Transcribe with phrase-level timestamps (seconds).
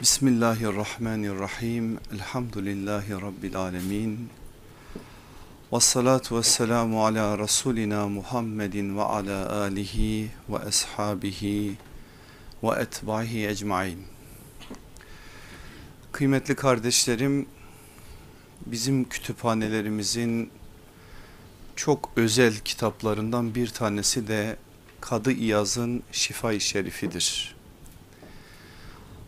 [0.00, 1.98] Bismillahirrahmanirrahim.
[2.14, 4.28] Elhamdülillahi Rabbil alemin.
[5.72, 11.76] Ve salatu ve selamu ala Resulina Muhammedin ve ala alihi ve ashabihi
[12.62, 14.04] ve etbahi ecmain.
[16.12, 17.46] Kıymetli kardeşlerim,
[18.66, 20.50] bizim kütüphanelerimizin
[21.76, 24.56] çok özel kitaplarından bir tanesi de
[25.00, 27.59] Kadı İyaz'ın Şifa-i Şerifidir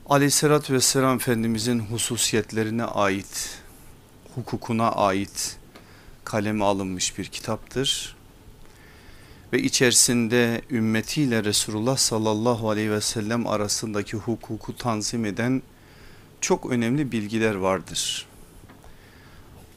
[0.08, 3.58] aleyhissalatü vesselam Efendimizin hususiyetlerine ait,
[4.34, 5.56] hukukuna ait
[6.24, 8.16] kaleme alınmış bir kitaptır.
[9.52, 15.62] Ve içerisinde ümmetiyle Resulullah sallallahu aleyhi ve sellem arasındaki hukuku tanzim eden
[16.40, 18.26] çok önemli bilgiler vardır.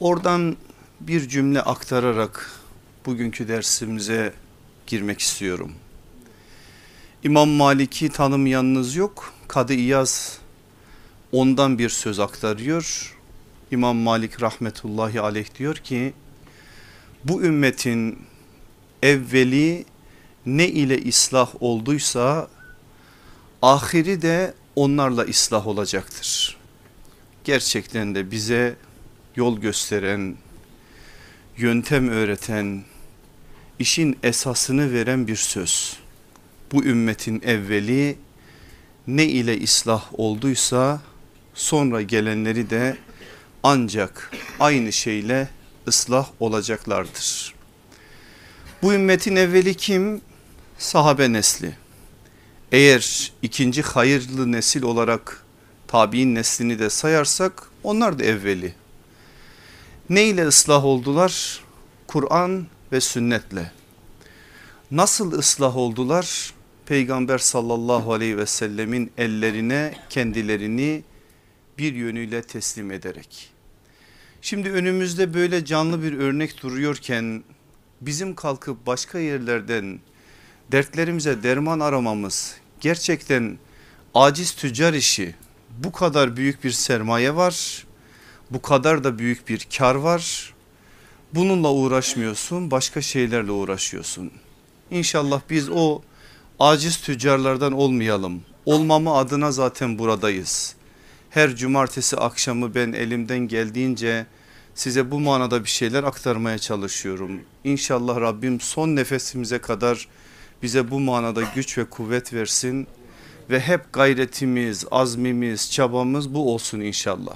[0.00, 0.56] Oradan
[1.00, 2.60] bir cümle aktararak
[3.06, 4.32] bugünkü dersimize
[4.86, 5.72] girmek istiyorum.
[7.24, 10.38] İmam Malik'i tanımayanınız yok Kadı İyaz
[11.32, 13.16] ondan bir söz aktarıyor.
[13.70, 16.14] İmam Malik rahmetullahi aleyh diyor ki
[17.24, 18.18] bu ümmetin
[19.02, 19.84] evveli
[20.46, 22.48] ne ile ıslah olduysa
[23.62, 26.56] ahiri de onlarla ıslah olacaktır.
[27.44, 28.76] Gerçekten de bize
[29.36, 30.36] yol gösteren,
[31.56, 32.84] yöntem öğreten,
[33.78, 35.96] işin esasını veren bir söz.
[36.72, 38.18] Bu ümmetin evveli
[39.06, 41.00] ne ile ıslah olduysa
[41.54, 42.96] sonra gelenleri de
[43.62, 45.48] ancak aynı şeyle
[45.88, 47.54] ıslah olacaklardır.
[48.82, 50.20] Bu ümmetin evveli kim?
[50.78, 51.76] Sahabe nesli.
[52.72, 55.44] Eğer ikinci hayırlı nesil olarak
[55.88, 58.74] tabi'in neslini de sayarsak onlar da evveli.
[60.10, 61.60] Ne ile ıslah oldular?
[62.06, 63.72] Kur'an ve sünnetle.
[64.90, 66.54] Nasıl ıslah oldular?
[66.86, 71.02] Peygamber sallallahu aleyhi ve sellemin ellerine kendilerini
[71.78, 73.50] bir yönüyle teslim ederek.
[74.42, 77.44] Şimdi önümüzde böyle canlı bir örnek duruyorken
[78.00, 80.00] bizim kalkıp başka yerlerden
[80.72, 83.58] dertlerimize derman aramamız gerçekten
[84.14, 85.34] aciz tüccar işi.
[85.78, 87.86] Bu kadar büyük bir sermaye var,
[88.50, 90.54] bu kadar da büyük bir kar var.
[91.34, 94.30] Bununla uğraşmıyorsun, başka şeylerle uğraşıyorsun.
[94.90, 96.02] İnşallah biz o
[96.60, 98.42] aciz tüccarlardan olmayalım.
[98.66, 100.74] Olmamı adına zaten buradayız.
[101.30, 104.26] Her cumartesi akşamı ben elimden geldiğince
[104.74, 107.40] size bu manada bir şeyler aktarmaya çalışıyorum.
[107.64, 110.08] İnşallah Rabbim son nefesimize kadar
[110.62, 112.86] bize bu manada güç ve kuvvet versin
[113.50, 117.34] ve hep gayretimiz, azmimiz, çabamız bu olsun inşallah.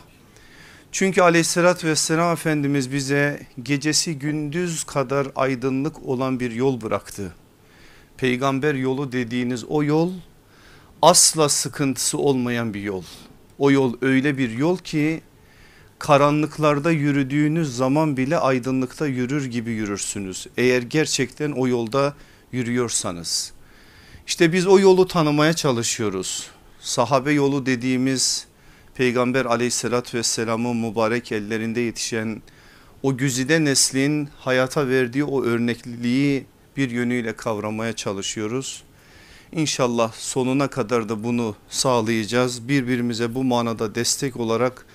[0.92, 7.32] Çünkü aleyhissalatü vesselam Efendimiz bize gecesi gündüz kadar aydınlık olan bir yol bıraktı
[8.20, 10.12] peygamber yolu dediğiniz o yol
[11.02, 13.02] asla sıkıntısı olmayan bir yol.
[13.58, 15.20] O yol öyle bir yol ki
[15.98, 20.46] karanlıklarda yürüdüğünüz zaman bile aydınlıkta yürür gibi yürürsünüz.
[20.56, 22.14] Eğer gerçekten o yolda
[22.52, 23.52] yürüyorsanız.
[24.26, 26.50] İşte biz o yolu tanımaya çalışıyoruz.
[26.80, 28.46] Sahabe yolu dediğimiz
[28.94, 32.42] peygamber aleyhissalatü vesselamın mübarek ellerinde yetişen
[33.02, 38.82] o güzide neslin hayata verdiği o örnekliliği bir yönüyle kavramaya çalışıyoruz.
[39.52, 42.68] İnşallah sonuna kadar da bunu sağlayacağız.
[42.68, 44.86] Birbirimize bu manada destek olarak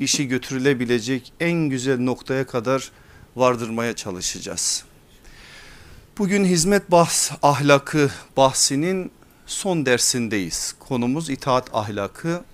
[0.00, 2.90] işi götürülebilecek en güzel noktaya kadar
[3.36, 4.84] vardırmaya çalışacağız.
[6.18, 9.10] Bugün hizmet bahs ahlakı bahsinin
[9.46, 10.74] son dersindeyiz.
[10.78, 12.44] Konumuz itaat ahlakı.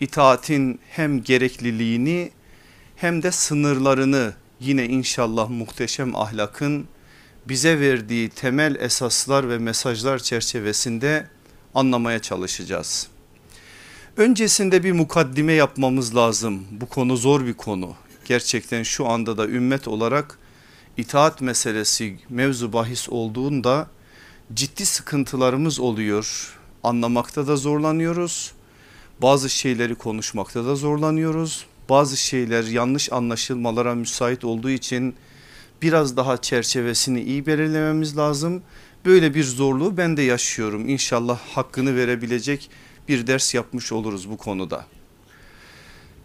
[0.00, 2.30] İtaatin hem gerekliliğini
[2.96, 6.88] hem de sınırlarını yine inşallah muhteşem ahlakın
[7.48, 11.26] bize verdiği temel esaslar ve mesajlar çerçevesinde
[11.74, 13.08] anlamaya çalışacağız.
[14.16, 16.64] Öncesinde bir mukaddime yapmamız lazım.
[16.70, 17.94] Bu konu zor bir konu.
[18.24, 20.38] Gerçekten şu anda da ümmet olarak
[20.96, 23.86] itaat meselesi mevzu bahis olduğunda
[24.54, 26.56] ciddi sıkıntılarımız oluyor.
[26.84, 28.52] Anlamakta da zorlanıyoruz.
[29.22, 31.66] Bazı şeyleri konuşmakta da zorlanıyoruz.
[31.88, 35.14] Bazı şeyler yanlış anlaşılmalara müsait olduğu için
[35.82, 38.62] biraz daha çerçevesini iyi belirlememiz lazım.
[39.04, 40.88] Böyle bir zorluğu ben de yaşıyorum.
[40.88, 42.70] İnşallah hakkını verebilecek
[43.08, 44.86] bir ders yapmış oluruz bu konuda.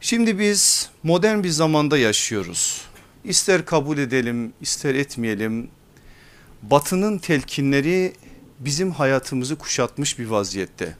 [0.01, 2.81] Şimdi biz modern bir zamanda yaşıyoruz.
[3.23, 5.69] İster kabul edelim ister etmeyelim
[6.61, 8.13] batının telkinleri
[8.59, 10.95] bizim hayatımızı kuşatmış bir vaziyette.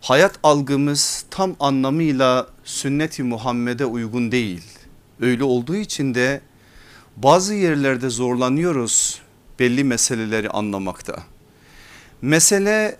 [0.00, 4.62] Hayat algımız tam anlamıyla sünneti Muhammed'e uygun değil.
[5.20, 6.40] Öyle olduğu için de
[7.22, 9.20] bazı yerlerde zorlanıyoruz
[9.58, 11.22] belli meseleleri anlamakta.
[12.22, 12.96] Mesele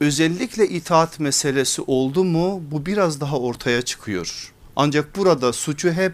[0.00, 4.52] özellikle itaat meselesi oldu mu bu biraz daha ortaya çıkıyor.
[4.76, 6.12] Ancak burada suçu hep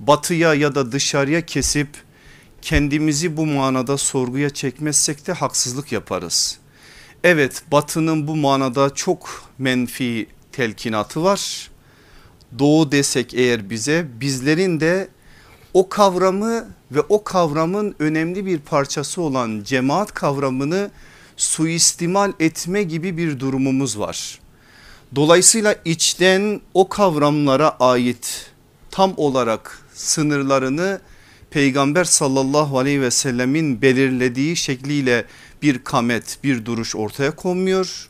[0.00, 1.88] batıya ya da dışarıya kesip
[2.62, 6.58] kendimizi bu manada sorguya çekmezsek de haksızlık yaparız.
[7.24, 11.70] Evet batının bu manada çok menfi telkinatı var.
[12.58, 15.08] Doğu desek eğer bize bizlerin de
[15.74, 20.90] o kavramı ve o kavramın önemli bir parçası olan cemaat kavramını
[21.36, 24.38] suistimal etme gibi bir durumumuz var.
[25.16, 28.50] Dolayısıyla içten o kavramlara ait
[28.90, 31.00] tam olarak sınırlarını
[31.50, 35.24] peygamber sallallahu aleyhi ve sellemin belirlediği şekliyle
[35.62, 38.08] bir kamet bir duruş ortaya konmuyor.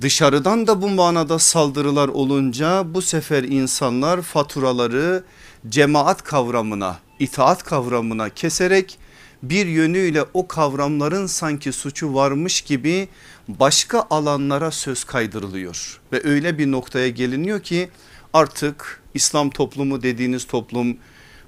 [0.00, 5.24] Dışarıdan da bu manada saldırılar olunca bu sefer insanlar faturaları
[5.68, 8.98] cemaat kavramına itaat kavramına keserek
[9.42, 13.08] bir yönüyle o kavramların sanki suçu varmış gibi
[13.48, 16.00] başka alanlara söz kaydırılıyor.
[16.12, 17.88] Ve öyle bir noktaya geliniyor ki
[18.32, 20.96] artık İslam toplumu dediğiniz toplum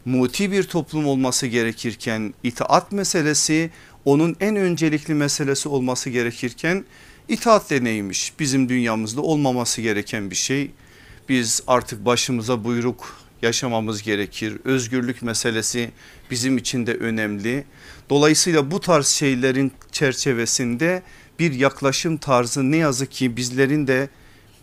[0.05, 3.71] muti bir toplum olması gerekirken itaat meselesi
[4.05, 6.85] onun en öncelikli meselesi olması gerekirken
[7.29, 10.71] itaat de neymiş bizim dünyamızda olmaması gereken bir şey.
[11.29, 14.57] Biz artık başımıza buyruk yaşamamız gerekir.
[14.65, 15.91] Özgürlük meselesi
[16.31, 17.65] bizim için de önemli.
[18.11, 21.03] Dolayısıyla bu tarz şeylerin çerçevesinde
[21.39, 24.09] bir yaklaşım tarzı ne yazık ki bizlerin de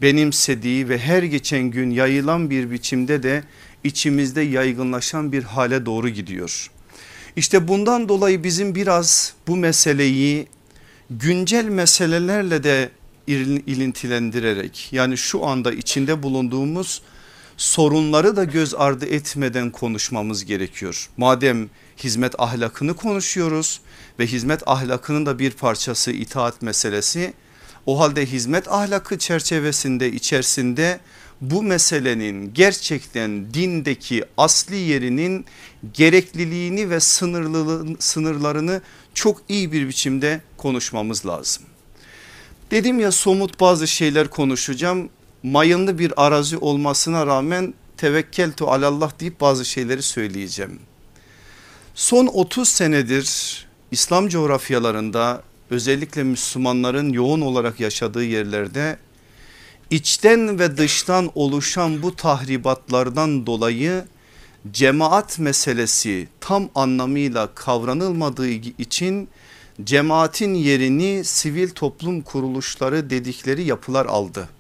[0.01, 3.44] benimsediği ve her geçen gün yayılan bir biçimde de
[3.83, 6.71] içimizde yaygınlaşan bir hale doğru gidiyor.
[7.35, 10.47] İşte bundan dolayı bizim biraz bu meseleyi
[11.09, 12.89] güncel meselelerle de
[13.68, 17.01] ilintilendirerek yani şu anda içinde bulunduğumuz
[17.57, 21.09] sorunları da göz ardı etmeden konuşmamız gerekiyor.
[21.18, 23.81] Madem hizmet ahlakını konuşuyoruz
[24.19, 27.33] ve hizmet ahlakının da bir parçası itaat meselesi.
[27.86, 31.00] O halde hizmet ahlakı çerçevesinde içerisinde
[31.42, 35.45] bu meselenin gerçekten dindeki asli yerinin
[35.94, 37.00] gerekliliğini ve
[38.00, 38.81] sınırlarını
[39.13, 41.63] çok iyi bir biçimde konuşmamız lazım.
[42.71, 45.09] Dedim ya somut bazı şeyler konuşacağım.
[45.51, 50.79] Mayınlı bir arazi olmasına rağmen tevekkeltu alallah deyip bazı şeyleri söyleyeceğim.
[51.95, 58.97] Son 30 senedir İslam coğrafyalarında özellikle Müslümanların yoğun olarak yaşadığı yerlerde
[59.89, 64.05] içten ve dıştan oluşan bu tahribatlardan dolayı
[64.71, 69.29] cemaat meselesi tam anlamıyla kavranılmadığı için
[69.83, 74.56] cemaatin yerini sivil toplum kuruluşları dedikleri yapılar aldı.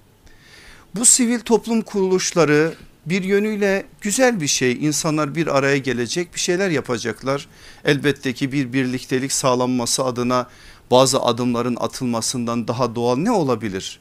[0.95, 2.73] Bu sivil toplum kuruluşları
[3.05, 7.47] bir yönüyle güzel bir şey insanlar bir araya gelecek bir şeyler yapacaklar.
[7.85, 10.49] Elbette ki bir birliktelik sağlanması adına
[10.91, 13.99] bazı adımların atılmasından daha doğal ne olabilir?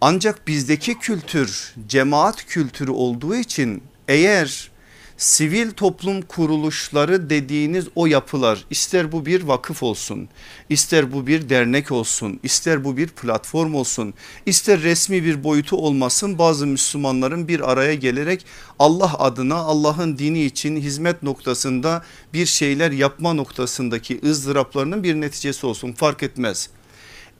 [0.00, 4.70] Ancak bizdeki kültür cemaat kültürü olduğu için eğer
[5.16, 10.28] sivil toplum kuruluşları dediğiniz o yapılar ister bu bir vakıf olsun
[10.68, 14.14] ister bu bir dernek olsun ister bu bir platform olsun
[14.46, 18.44] ister resmi bir boyutu olmasın bazı Müslümanların bir araya gelerek
[18.78, 25.92] Allah adına Allah'ın dini için hizmet noktasında bir şeyler yapma noktasındaki ızdıraplarının bir neticesi olsun
[25.92, 26.70] fark etmez.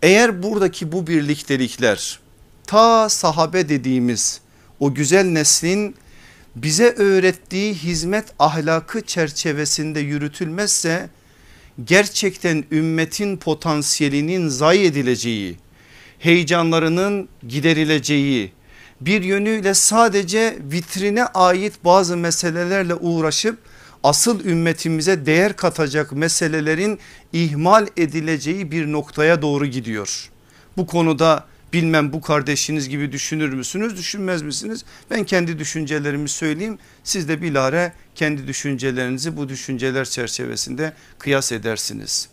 [0.02, 2.20] Eğer buradaki bu birliktelikler
[2.66, 4.40] ta sahabe dediğimiz
[4.80, 5.94] o güzel neslin
[6.56, 11.10] bize öğrettiği hizmet ahlakı çerçevesinde yürütülmezse
[11.84, 15.56] gerçekten ümmetin potansiyelinin zayi edileceği,
[16.18, 18.52] heyecanlarının giderileceği,
[19.00, 23.58] bir yönüyle sadece vitrine ait bazı meselelerle uğraşıp
[24.02, 26.98] asıl ümmetimize değer katacak meselelerin
[27.32, 30.30] ihmal edileceği bir noktaya doğru gidiyor.
[30.76, 34.84] Bu konuda Bilmem bu kardeşiniz gibi düşünür müsünüz düşünmez misiniz?
[35.10, 42.28] Ben kendi düşüncelerimi söyleyeyim siz de bilare kendi düşüncelerinizi bu düşünceler çerçevesinde kıyas edersiniz.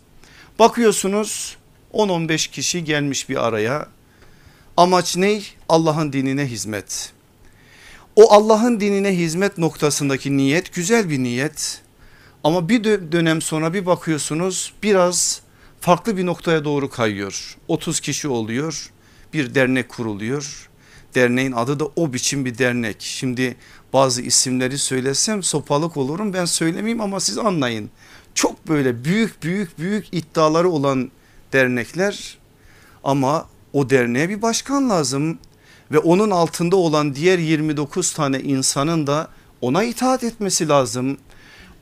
[0.58, 1.56] Bakıyorsunuz
[1.92, 3.88] 10-15 kişi gelmiş bir araya
[4.76, 5.40] amaç ne?
[5.68, 7.12] Allah'ın dinine hizmet.
[8.16, 11.80] O Allah'ın dinine hizmet noktasındaki niyet güzel bir niyet
[12.44, 15.40] ama bir dönem sonra bir bakıyorsunuz biraz
[15.80, 17.56] farklı bir noktaya doğru kayıyor.
[17.68, 18.90] 30 kişi oluyor
[19.34, 20.68] bir dernek kuruluyor.
[21.14, 22.96] Derneğin adı da o biçim bir dernek.
[23.00, 23.56] Şimdi
[23.92, 27.90] bazı isimleri söylesem sopalık olurum ben söylemeyeyim ama siz anlayın.
[28.34, 31.10] Çok böyle büyük büyük büyük iddiaları olan
[31.52, 32.38] dernekler
[33.04, 35.38] ama o derneğe bir başkan lazım
[35.92, 39.28] ve onun altında olan diğer 29 tane insanın da
[39.60, 41.18] ona itaat etmesi lazım.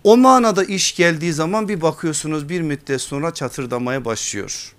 [0.05, 4.75] O manada iş geldiği zaman bir bakıyorsunuz bir müddet sonra çatırdamaya başlıyor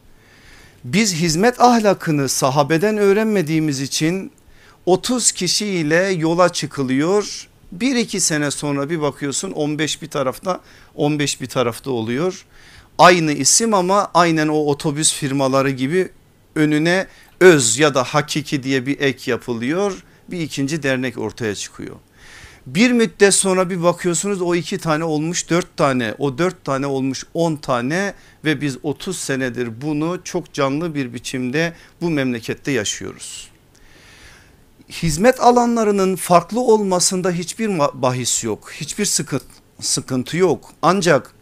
[0.83, 4.31] Biz hizmet ahlakını sahabeden öğrenmediğimiz için
[4.85, 7.47] 30 kişiyle yola çıkılıyor.
[7.71, 10.59] Bir iki sene sonra bir bakıyorsun 15 bir tarafta
[10.95, 12.45] 15 bir tarafta oluyor.
[12.97, 16.09] Aynı isim ama aynen o otobüs firmaları gibi
[16.55, 17.07] önüne
[17.39, 20.03] öz ya da hakiki diye bir ek yapılıyor.
[20.27, 21.95] Bir ikinci dernek ortaya çıkıyor.
[22.65, 27.24] Bir müddet sonra bir bakıyorsunuz o iki tane olmuş dört tane o dört tane olmuş
[27.34, 28.13] on tane
[28.46, 33.50] ve biz 30 senedir bunu çok canlı bir biçimde bu memlekette yaşıyoruz.
[34.89, 39.46] Hizmet alanlarının farklı olmasında hiçbir bahis yok hiçbir sıkıntı,
[39.82, 41.34] sıkıntı yok ancak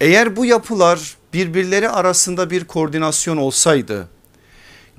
[0.00, 4.08] eğer bu yapılar birbirleri arasında bir koordinasyon olsaydı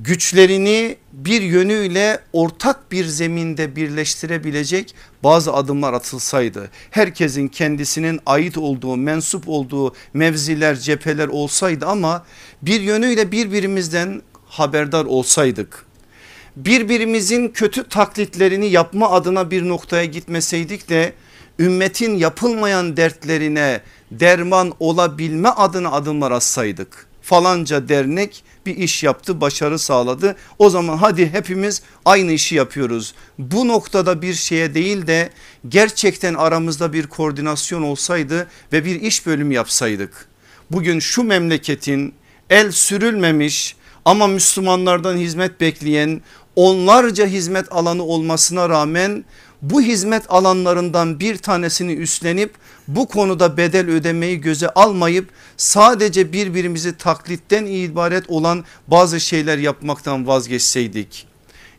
[0.03, 9.43] güçlerini bir yönüyle ortak bir zeminde birleştirebilecek bazı adımlar atılsaydı herkesin kendisinin ait olduğu mensup
[9.50, 12.25] olduğu mevziler cepheler olsaydı ama
[12.62, 15.86] bir yönüyle birbirimizden haberdar olsaydık
[16.55, 21.13] birbirimizin kötü taklitlerini yapma adına bir noktaya gitmeseydik de
[21.60, 23.81] ümmetin yapılmayan dertlerine
[24.12, 30.36] derman olabilme adına adımlar atsaydık falanca dernek bir iş yaptı başarı sağladı.
[30.60, 33.13] O zaman hadi hepimiz aynı işi yapıyoruz.
[33.38, 35.30] Bu noktada bir şeye değil de
[35.70, 40.27] gerçekten aramızda bir koordinasyon olsaydı ve bir iş bölümü yapsaydık.
[40.72, 42.13] Bugün şu memleketin
[42.50, 43.75] el sürülmemiş
[44.06, 46.22] ama Müslümanlardan hizmet bekleyen
[46.56, 49.25] onlarca hizmet alanı olmasına rağmen
[49.62, 52.53] bu hizmet alanlarından bir tanesini üstlenip
[52.88, 61.27] bu konuda bedel ödemeyi göze almayıp sadece birbirimizi taklitten ibaret olan bazı şeyler yapmaktan vazgeçseydik.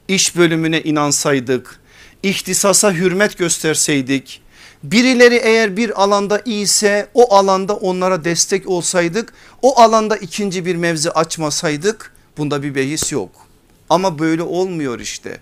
[0.09, 1.81] iş bölümüne inansaydık,
[2.23, 4.43] ihtisasa hürmet gösterseydik,
[4.83, 11.11] birileri eğer bir alanda iyiyse o alanda onlara destek olsaydık, o alanda ikinci bir mevzi
[11.11, 13.31] açmasaydık bunda bir behis yok.
[13.89, 15.41] Ama böyle olmuyor işte.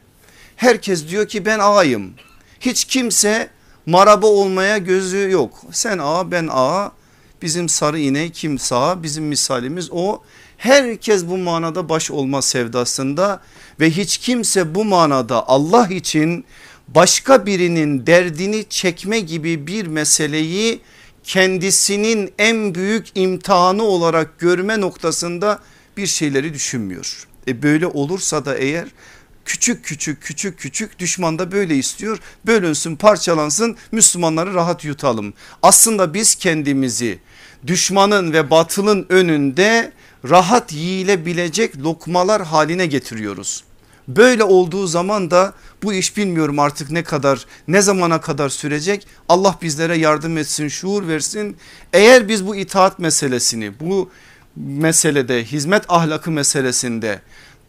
[0.56, 2.14] Herkes diyor ki ben ağayım.
[2.60, 3.50] Hiç kimse
[3.86, 5.62] maraba olmaya gözü yok.
[5.72, 6.92] Sen ağa ben ağa
[7.42, 10.22] bizim sarı ineği kim sağ bizim misalimiz o.
[10.56, 13.40] Herkes bu manada baş olma sevdasında
[13.80, 16.44] ve hiç kimse bu manada Allah için
[16.88, 20.80] başka birinin derdini çekme gibi bir meseleyi
[21.24, 25.58] kendisinin en büyük imtihanı olarak görme noktasında
[25.96, 27.26] bir şeyleri düşünmüyor.
[27.48, 28.88] E böyle olursa da eğer
[29.44, 32.18] küçük küçük küçük küçük düşman da böyle istiyor.
[32.46, 35.34] Bölünsün parçalansın Müslümanları rahat yutalım.
[35.62, 37.18] Aslında biz kendimizi
[37.66, 39.92] düşmanın ve batılın önünde
[40.28, 43.64] rahat yiyilebilecek lokmalar haline getiriyoruz.
[44.08, 49.58] Böyle olduğu zaman da bu iş bilmiyorum artık ne kadar ne zamana kadar sürecek Allah
[49.62, 51.56] bizlere yardım etsin şuur versin.
[51.92, 54.10] Eğer biz bu itaat meselesini bu
[54.56, 57.20] meselede hizmet ahlakı meselesinde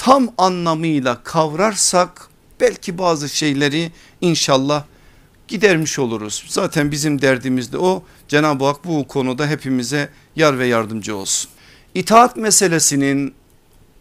[0.01, 2.29] tam anlamıyla kavrarsak
[2.59, 3.91] belki bazı şeyleri
[4.21, 4.83] inşallah
[5.47, 6.45] gidermiş oluruz.
[6.47, 8.03] Zaten bizim derdimiz de o.
[8.27, 11.51] Cenab-ı Hak bu konuda hepimize yar ve yardımcı olsun.
[11.95, 13.33] İtaat meselesinin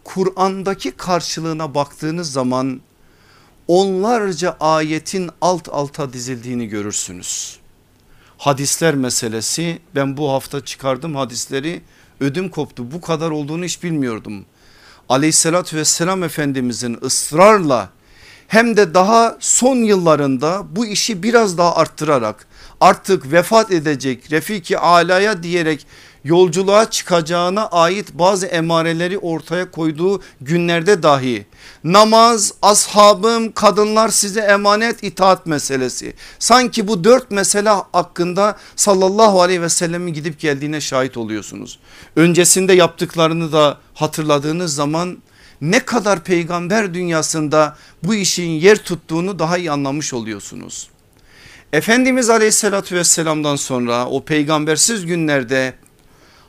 [0.03, 2.81] Kur'an'daki karşılığına baktığınız zaman
[3.67, 7.59] onlarca ayetin alt alta dizildiğini görürsünüz.
[8.37, 11.81] Hadisler meselesi ben bu hafta çıkardım hadisleri
[12.19, 14.45] ödüm koptu bu kadar olduğunu hiç bilmiyordum
[15.11, 17.89] aleyhissalatü vesselam efendimizin ısrarla
[18.47, 22.47] hem de daha son yıllarında bu işi biraz daha arttırarak
[22.81, 25.87] artık vefat edecek Refiki Ala'ya diyerek
[26.23, 31.45] yolculuğa çıkacağına ait bazı emareleri ortaya koyduğu günlerde dahi
[31.83, 36.13] namaz, ashabım, kadınlar size emanet itaat meselesi.
[36.39, 41.79] Sanki bu dört mesele hakkında sallallahu aleyhi ve sellemin gidip geldiğine şahit oluyorsunuz.
[42.15, 45.17] Öncesinde yaptıklarını da hatırladığınız zaman
[45.61, 50.89] ne kadar peygamber dünyasında bu işin yer tuttuğunu daha iyi anlamış oluyorsunuz.
[51.73, 55.73] Efendimiz aleyhissalatü vesselamdan sonra o peygambersiz günlerde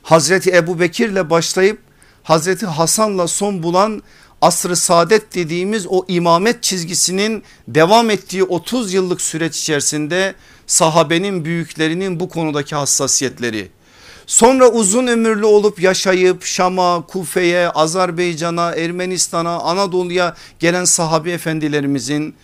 [0.03, 1.79] Hazreti Ebu Bekir'le başlayıp
[2.23, 4.03] Hazreti Hasan'la son bulan
[4.41, 10.35] asrı saadet dediğimiz o imamet çizgisinin devam ettiği 30 yıllık süreç içerisinde
[10.67, 13.69] sahabenin büyüklerinin bu konudaki hassasiyetleri.
[14.27, 22.35] Sonra uzun ömürlü olup yaşayıp Şam'a, Kufe'ye, Azerbaycan'a, Ermenistan'a, Anadolu'ya gelen sahabi efendilerimizin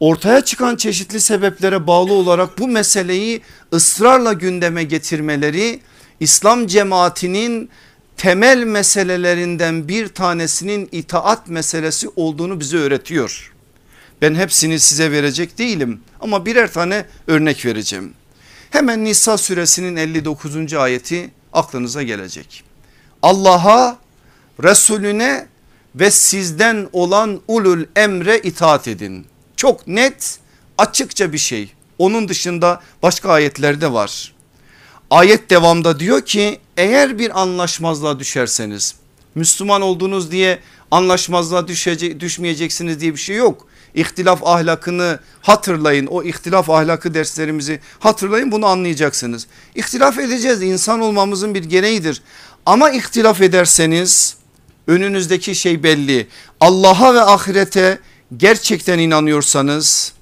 [0.00, 3.40] ortaya çıkan çeşitli sebeplere bağlı olarak bu meseleyi
[3.72, 5.80] ısrarla gündeme getirmeleri
[6.20, 7.70] İslam cemaatinin
[8.16, 13.52] temel meselelerinden bir tanesinin itaat meselesi olduğunu bize öğretiyor.
[14.22, 18.14] Ben hepsini size verecek değilim ama birer tane örnek vereceğim.
[18.70, 20.74] Hemen Nisa suresinin 59.
[20.74, 22.64] ayeti aklınıza gelecek.
[23.22, 23.98] Allah'a
[24.62, 25.46] Resulüne
[25.94, 29.26] ve sizden olan ulul emre itaat edin.
[29.56, 30.38] Çok net
[30.78, 31.72] açıkça bir şey.
[31.98, 34.35] Onun dışında başka ayetlerde var.
[35.10, 38.94] Ayet devamda diyor ki eğer bir anlaşmazlığa düşerseniz
[39.34, 40.58] Müslüman olduğunuz diye
[40.90, 43.66] anlaşmazlığa düşecek, düşmeyeceksiniz diye bir şey yok.
[43.94, 49.46] İhtilaf ahlakını hatırlayın o ihtilaf ahlakı derslerimizi hatırlayın bunu anlayacaksınız.
[49.74, 52.22] İhtilaf edeceğiz insan olmamızın bir gereğidir
[52.66, 54.36] ama ihtilaf ederseniz
[54.86, 56.26] önünüzdeki şey belli
[56.60, 57.98] Allah'a ve ahirete
[58.36, 60.12] gerçekten inanıyorsanız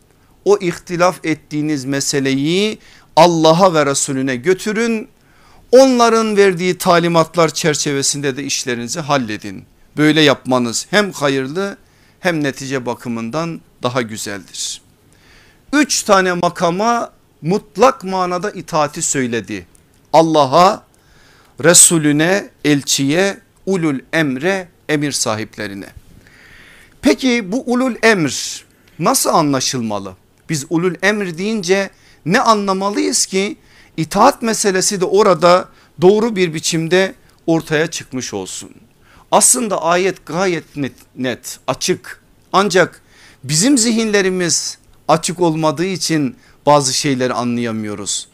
[0.45, 2.79] o ihtilaf ettiğiniz meseleyi
[3.17, 5.09] Allah'a ve Resulüne götürün.
[5.73, 9.65] Onların verdiği talimatlar çerçevesinde de işlerinizi halledin.
[9.97, 11.77] Böyle yapmanız hem hayırlı
[12.21, 14.81] hem netice bakımından daha güzeldir.
[15.73, 17.11] Üç tane makama
[17.43, 19.67] mutlak manada itaati söyledi.
[20.13, 20.83] Allah'a,
[21.65, 25.87] Resulüne, elçiye, ulul emre, emir sahiplerine.
[27.03, 28.65] Peki bu ulul emr
[28.99, 30.15] nasıl anlaşılmalı?
[30.49, 31.91] Biz ulul emr deyince
[32.27, 33.57] ne anlamalıyız ki
[33.97, 35.69] itaat meselesi de orada
[36.01, 37.15] doğru bir biçimde
[37.47, 38.71] ortaya çıkmış olsun.
[39.31, 43.03] Aslında ayet gayet net, net açık ancak
[43.45, 44.79] bizim zihinlerimiz
[45.09, 48.29] açık olmadığı için bazı şeyleri anlayamıyoruz.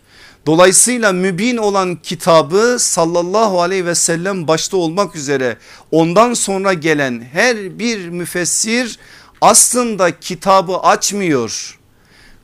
[0.47, 5.57] Dolayısıyla mübin olan kitabı sallallahu aleyhi ve sellem başta olmak üzere
[5.91, 8.99] ondan sonra gelen her bir müfessir
[9.41, 11.80] aslında kitabı açmıyor.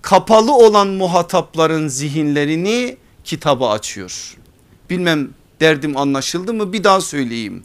[0.06, 4.36] Kapalı olan muhatapların zihinlerini kitabı açıyor.
[4.90, 5.28] Bilmem
[5.60, 7.64] derdim anlaşıldı mı bir daha söyleyeyim.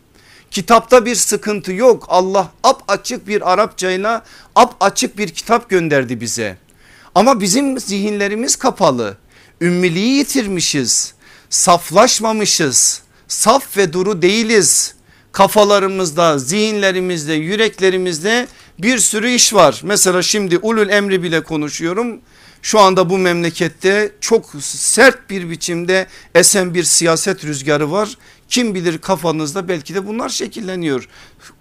[0.51, 2.05] Kitapta bir sıkıntı yok.
[2.09, 4.23] Allah ap açık bir Arapçayla
[4.55, 6.57] ap açık bir kitap gönderdi bize.
[7.15, 9.17] Ama bizim zihinlerimiz kapalı.
[9.61, 11.13] Ümmiliği yitirmişiz.
[11.49, 13.01] Saflaşmamışız.
[13.27, 14.95] Saf ve duru değiliz.
[15.31, 18.47] Kafalarımızda, zihinlerimizde, yüreklerimizde
[18.83, 19.81] bir sürü iş var.
[19.83, 22.21] Mesela şimdi ulul emri bile konuşuyorum.
[22.61, 28.17] Şu anda bu memlekette çok sert bir biçimde esen bir siyaset rüzgarı var.
[28.47, 31.07] Kim bilir kafanızda belki de bunlar şekilleniyor.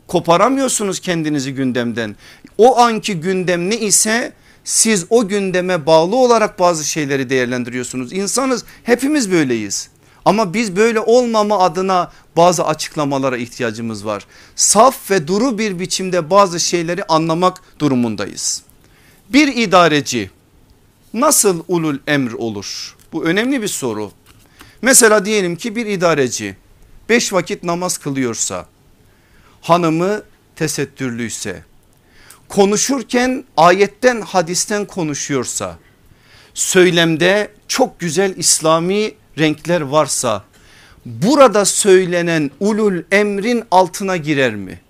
[0.06, 2.16] Koparamıyorsunuz kendinizi gündemden.
[2.58, 4.32] O anki gündem ne ise
[4.64, 8.12] siz o gündeme bağlı olarak bazı şeyleri değerlendiriyorsunuz.
[8.12, 9.88] İnsanız hepimiz böyleyiz.
[10.24, 14.26] Ama biz böyle olmama adına bazı açıklamalara ihtiyacımız var.
[14.56, 18.62] Saf ve duru bir biçimde bazı şeyleri anlamak durumundayız.
[19.28, 20.30] Bir idareci
[21.14, 22.96] nasıl ulul emr olur?
[23.12, 24.12] Bu önemli bir soru.
[24.82, 26.56] Mesela diyelim ki bir idareci
[27.08, 28.66] beş vakit namaz kılıyorsa
[29.60, 30.22] hanımı
[30.56, 31.64] tesettürlüyse
[32.48, 35.78] konuşurken ayetten hadisten konuşuyorsa
[36.54, 40.49] söylemde çok güzel İslami renkler varsa
[41.06, 44.80] burada söylenen ulul emrin altına girer mi?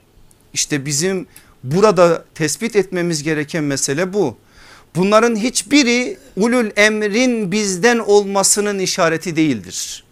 [0.53, 1.27] İşte bizim
[1.65, 4.37] burada tespit etmemiz gereken mesele bu.
[4.97, 10.05] Bunların hiçbiri ulul emrin bizden olmasının işareti değildir.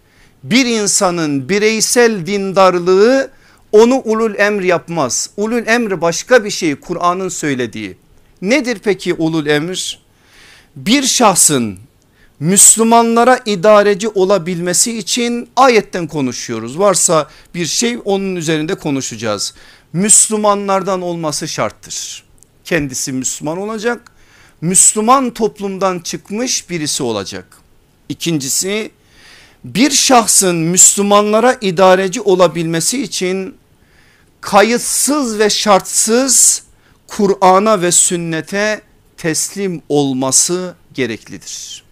[0.44, 3.30] Bir insanın bireysel dindarlığı
[3.72, 5.30] onu ulul emr yapmaz.
[5.36, 7.96] Ulul emr başka bir şey Kur'an'ın söylediği.
[8.42, 9.98] Nedir peki ulul emr?
[10.76, 11.78] Bir şahsın
[12.40, 16.78] Müslümanlara idareci olabilmesi için ayetten konuşuyoruz.
[16.78, 19.54] Varsa bir şey onun üzerinde konuşacağız.
[19.92, 22.24] Müslümanlardan olması şarttır.
[22.64, 24.12] Kendisi Müslüman olacak.
[24.60, 27.56] Müslüman toplumdan çıkmış birisi olacak.
[28.08, 28.90] İkincisi
[29.64, 33.56] bir şahsın Müslümanlara idareci olabilmesi için
[34.40, 36.62] kayıtsız ve şartsız
[37.06, 38.82] Kur'an'a ve sünnete
[39.16, 41.87] teslim olması gereklidir.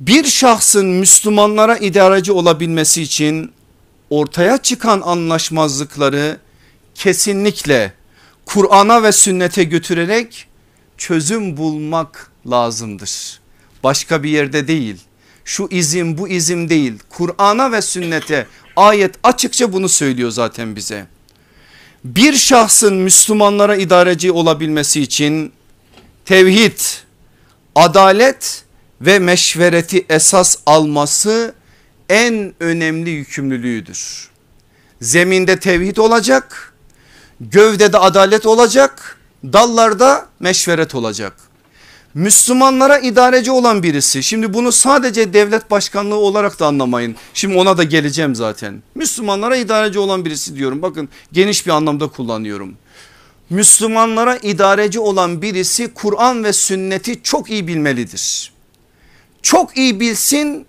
[0.00, 3.52] Bir şahsın Müslümanlara idareci olabilmesi için
[4.10, 6.38] ortaya çıkan anlaşmazlıkları
[6.94, 7.92] kesinlikle
[8.46, 10.46] Kur'an'a ve sünnete götürerek
[10.96, 13.40] çözüm bulmak lazımdır.
[13.84, 14.96] Başka bir yerde değil.
[15.44, 16.94] Şu izim bu izim değil.
[17.08, 21.06] Kur'an'a ve sünnete ayet açıkça bunu söylüyor zaten bize.
[22.04, 25.52] Bir şahsın Müslümanlara idareci olabilmesi için
[26.24, 26.80] tevhid,
[27.74, 28.67] adalet
[29.00, 31.54] ve meşvereti esas alması
[32.08, 34.28] en önemli yükümlülüğüdür.
[35.00, 36.74] Zeminde tevhid olacak,
[37.40, 41.48] gövdede adalet olacak, dallarda meşveret olacak.
[42.14, 47.16] Müslümanlara idareci olan birisi şimdi bunu sadece devlet başkanlığı olarak da anlamayın.
[47.34, 48.82] Şimdi ona da geleceğim zaten.
[48.94, 52.74] Müslümanlara idareci olan birisi diyorum bakın geniş bir anlamda kullanıyorum.
[53.50, 58.52] Müslümanlara idareci olan birisi Kur'an ve sünneti çok iyi bilmelidir.
[59.42, 60.66] Çok iyi bilsin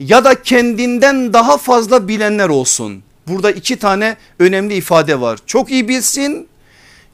[0.00, 3.02] ya da kendinden daha fazla bilenler olsun.
[3.28, 5.38] Burada iki tane önemli ifade var.
[5.46, 6.48] Çok iyi bilsin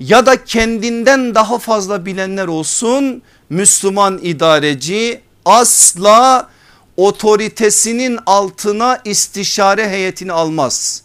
[0.01, 3.23] ya da kendinden daha fazla bilenler olsun.
[3.51, 6.49] Müslüman idareci asla
[6.97, 11.03] otoritesinin altına istişare heyetini almaz.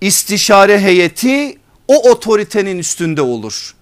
[0.00, 3.74] İstişare heyeti o otoritenin üstünde olur.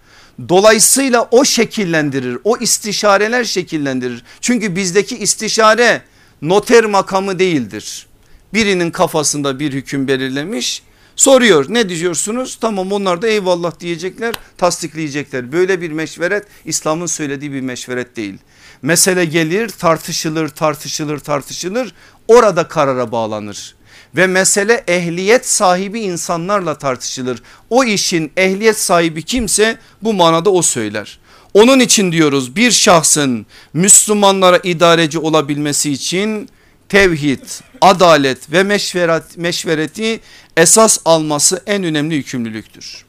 [0.49, 4.23] Dolayısıyla o şekillendirir o istişareler şekillendirir.
[4.41, 6.03] Çünkü bizdeki istişare
[6.43, 8.07] noter makamı değildir.
[8.55, 10.83] Birinin kafasında bir hüküm belirlemiş
[11.17, 15.53] soruyor ne diyorsunuz tamam onlar da eyvallah diyecekler tasdikleyecekler.
[15.53, 18.39] Böyle bir meşveret İslam'ın söylediği bir meşveret değil.
[18.83, 21.95] Mesele gelir tartışılır tartışılır tartışılır
[22.29, 23.75] orada karara bağlanır
[24.17, 27.43] ve mesele ehliyet sahibi insanlarla tartışılır.
[27.71, 31.19] O işin ehliyet sahibi kimse bu manada o söyler.
[31.55, 36.49] Onun için diyoruz bir şahsın Müslümanlara idareci olabilmesi için
[36.89, 37.45] tevhid,
[37.81, 40.21] adalet ve meşveret, meşvereti
[40.57, 43.05] esas alması en önemli yükümlülüktür.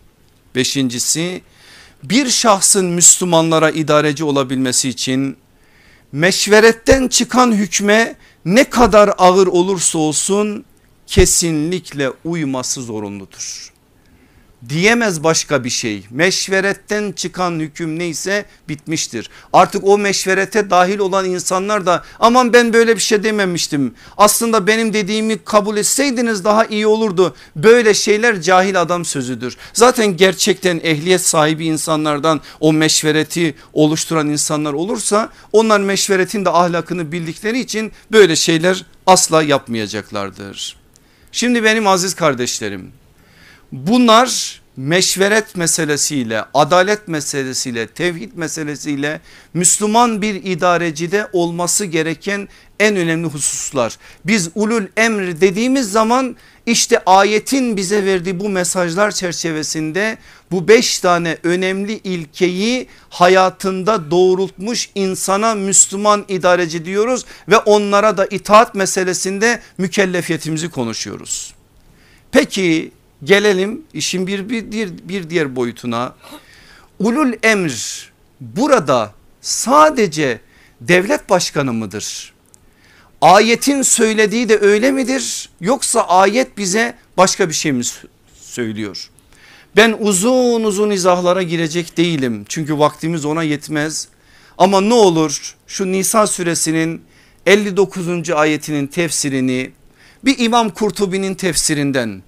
[0.55, 1.41] Beşincisi
[2.03, 5.37] bir şahsın Müslümanlara idareci olabilmesi için
[6.11, 10.65] meşveretten çıkan hükme ne kadar ağır olursa olsun
[11.12, 13.71] kesinlikle uyması zorunludur.
[14.69, 19.30] Diyemez başka bir şey meşveretten çıkan hüküm neyse bitmiştir.
[19.54, 23.93] Artık o meşverete dahil olan insanlar da aman ben böyle bir şey dememiştim.
[24.17, 27.36] Aslında benim dediğimi kabul etseydiniz daha iyi olurdu.
[27.56, 29.58] Böyle şeyler cahil adam sözüdür.
[29.74, 37.60] Zaten gerçekten ehliyet sahibi insanlardan o meşvereti oluşturan insanlar olursa onlar meşveretin de ahlakını bildikleri
[37.60, 40.81] için böyle şeyler asla yapmayacaklardır.
[41.32, 42.91] Şimdi benim aziz kardeşlerim
[43.72, 49.22] bunlar meşveret meselesiyle adalet meselesiyle tevhid meselesiyle
[49.54, 52.48] Müslüman bir idarecide olması gereken
[52.80, 53.98] en önemli hususlar.
[54.26, 60.17] Biz ulul emr dediğimiz zaman işte ayetin bize verdiği bu mesajlar çerçevesinde
[60.52, 68.76] bu beş tane önemli ilkeyi hayatında doğrultmuş insana Müslüman idareci diyoruz ve onlara da itaat
[68.76, 71.54] meselesinde mükellefiyetimizi konuşuyoruz.
[72.32, 72.91] Peki
[73.24, 76.15] gelelim işin bir, bir, bir diğer boyutuna.
[77.00, 80.39] Ulul emr burada sadece
[80.82, 82.34] devlet başkanı mıdır?
[83.21, 87.84] Ayetin söylediği de öyle midir yoksa ayet bize başka bir şey mi
[88.41, 89.10] söylüyor?
[89.75, 94.07] Ben uzun uzun izahlara girecek değilim çünkü vaktimiz ona yetmez.
[94.57, 97.01] Ama ne olur şu Nisa suresinin
[97.45, 98.29] 59.
[98.29, 99.71] ayetinin tefsirini
[100.25, 102.23] bir İmam Kurtubi'nin tefsirinden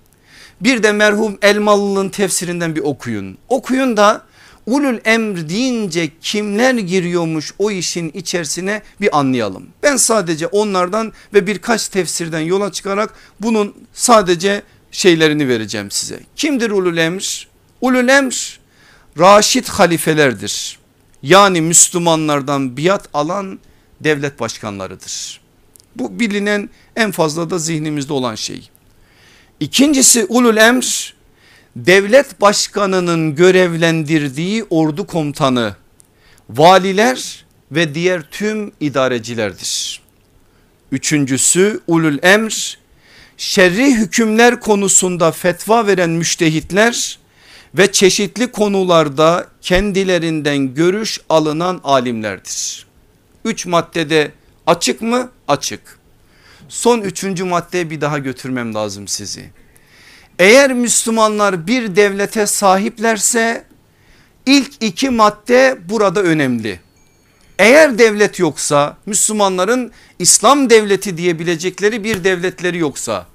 [0.62, 3.38] bir de merhum Elmalı'nın tefsirinden bir okuyun.
[3.50, 4.22] Okuyun da
[4.66, 9.68] ulul emr deyince kimler giriyormuş o işin içerisine bir anlayalım.
[9.84, 16.20] Ben sadece onlardan ve birkaç tefsirden yola çıkarak bunun sadece şeylerini vereceğim size.
[16.36, 17.48] Kimdir ulul emr?
[17.82, 18.60] Ulul emr
[19.20, 20.80] raşit halifelerdir.
[21.24, 23.60] Yani Müslümanlardan biat alan
[24.02, 25.42] devlet başkanlarıdır.
[25.96, 28.70] Bu bilinen en fazla da zihnimizde olan şey.
[29.60, 31.14] İkincisi ulul emr
[31.76, 35.76] devlet başkanının görevlendirdiği ordu komutanı,
[36.50, 40.02] valiler ve diğer tüm idarecilerdir.
[40.92, 42.78] Üçüncüsü ulul emr
[43.38, 47.20] şerri hükümler konusunda fetva veren müştehitler
[47.78, 52.86] ve çeşitli konularda kendilerinden görüş alınan alimlerdir.
[53.46, 54.32] Üç maddede
[54.68, 55.32] açık mı?
[55.48, 56.00] Açık.
[56.70, 59.63] Son üçüncü maddeye bir daha götürmem lazım sizi.
[60.40, 63.66] Eğer Müslümanlar bir devlete sahiplerse
[64.46, 66.80] ilk iki madde burada önemli.
[67.60, 73.28] Eğer devlet yoksa Müslümanların İslam devleti diyebilecekleri bir devletleri yoksa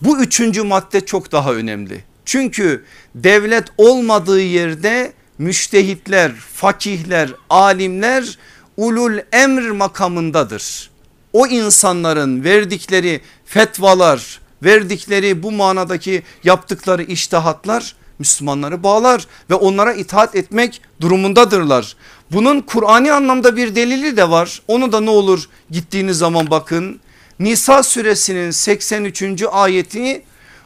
[0.00, 2.04] bu üçüncü madde çok daha önemli.
[2.24, 2.84] Çünkü
[3.14, 8.38] devlet olmadığı yerde müştehitler, fakihler, alimler
[8.76, 10.90] ulul emr makamındadır.
[11.32, 20.80] O insanların verdikleri fetvalar, verdikleri bu manadaki yaptıkları iştihatlar Müslümanları bağlar ve onlara itaat etmek
[21.00, 21.96] durumundadırlar.
[22.32, 24.62] Bunun Kur'ani anlamda bir delili de var.
[24.68, 27.00] Onu da ne olur gittiğiniz zaman bakın.
[27.40, 29.42] Nisa suresinin 83.
[29.52, 30.22] ayeti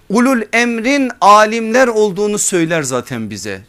[0.08, 3.62] ulul emrin alimler olduğunu söyler zaten bize.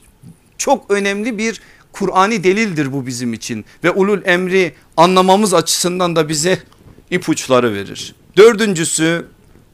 [0.58, 6.60] Çok önemli bir Kur'ani delildir bu bizim için ve ulul emri anlamamız açısından da bize
[7.12, 8.16] ipuçları verir.
[8.38, 9.26] Dördüncüsü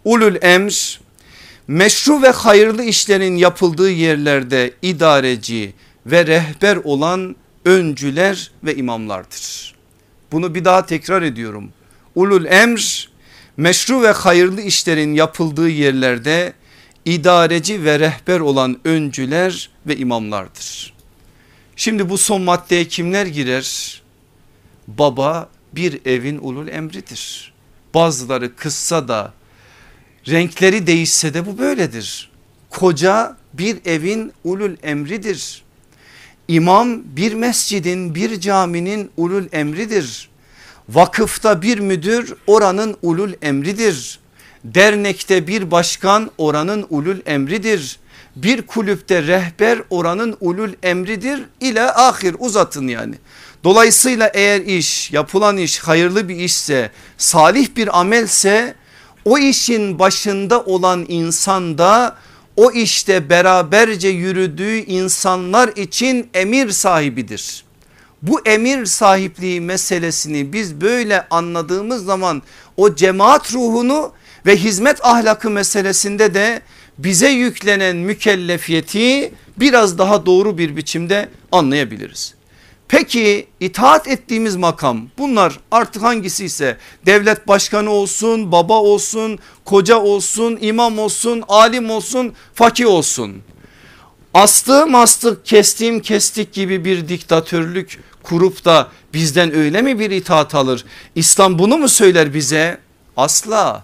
[0.08, 1.00] ulul emr
[1.68, 5.74] meşru ve hayırlı işlerin yapıldığı yerlerde idareci
[6.06, 9.76] ve rehber olan öncüler ve imamlardır.
[10.32, 11.70] Bunu bir daha tekrar ediyorum.
[12.16, 13.10] Ulul emr
[13.58, 16.54] meşru ve hayırlı işlerin yapıldığı yerlerde
[17.06, 20.94] idareci ve rehber olan öncüler ve imamlardır.
[21.76, 24.02] Şimdi bu son maddeye kimler girer?
[24.88, 27.54] Baba bir evin ulul emridir.
[27.94, 29.37] Bazıları kıssa da
[30.28, 32.32] renkleri değişse de bu böyledir.
[32.70, 35.64] Koca bir evin ulul emridir.
[36.48, 40.30] İmam bir mescidin bir caminin ulul emridir.
[40.90, 44.20] Vakıfta bir müdür oranın ulul emridir.
[44.64, 48.00] Dernekte bir başkan oranın ulul emridir.
[48.36, 53.16] Bir kulüpte rehber oranın ulul emridir ile ahir uzatın yani.
[53.64, 58.76] Dolayısıyla eğer iş yapılan iş hayırlı bir işse salih bir amelse
[59.28, 62.16] o işin başında olan insan da
[62.56, 67.66] o işte beraberce yürüdüğü insanlar için emir sahibidir.
[68.22, 72.42] Bu emir sahipliği meselesini biz böyle anladığımız zaman
[72.78, 74.12] o cemaat ruhunu
[74.46, 76.62] ve hizmet ahlakı meselesinde de
[76.98, 82.37] bize yüklenen mükellefiyeti biraz daha doğru bir biçimde anlayabiliriz.
[82.88, 90.58] Peki itaat ettiğimiz makam bunlar artık hangisi ise devlet başkanı olsun, baba olsun, koca olsun,
[90.62, 93.44] imam olsun, alim olsun, fakih olsun.
[94.34, 100.86] Astığım astık kestiğim kestik gibi bir diktatörlük kurup da bizden öyle mi bir itaat alır?
[101.16, 102.78] İslam bunu mu söyler bize?
[103.18, 103.84] Asla.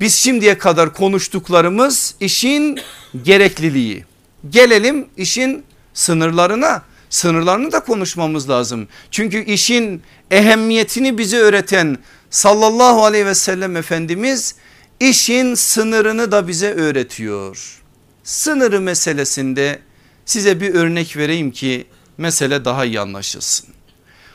[0.00, 2.80] Biz şimdiye kadar konuştuklarımız işin
[3.22, 4.04] gerekliliği.
[4.50, 8.88] Gelelim işin sınırlarına sınırlarını da konuşmamız lazım.
[9.10, 11.98] Çünkü işin ehemmiyetini bize öğreten
[12.30, 14.54] sallallahu aleyhi ve sellem Efendimiz
[15.00, 17.82] işin sınırını da bize öğretiyor.
[18.24, 19.78] Sınırı meselesinde
[20.24, 21.86] size bir örnek vereyim ki
[22.18, 23.68] mesele daha iyi anlaşılsın.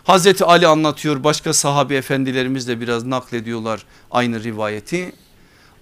[0.04, 5.12] Hazreti Ali anlatıyor başka sahabi efendilerimiz de biraz naklediyorlar aynı rivayeti.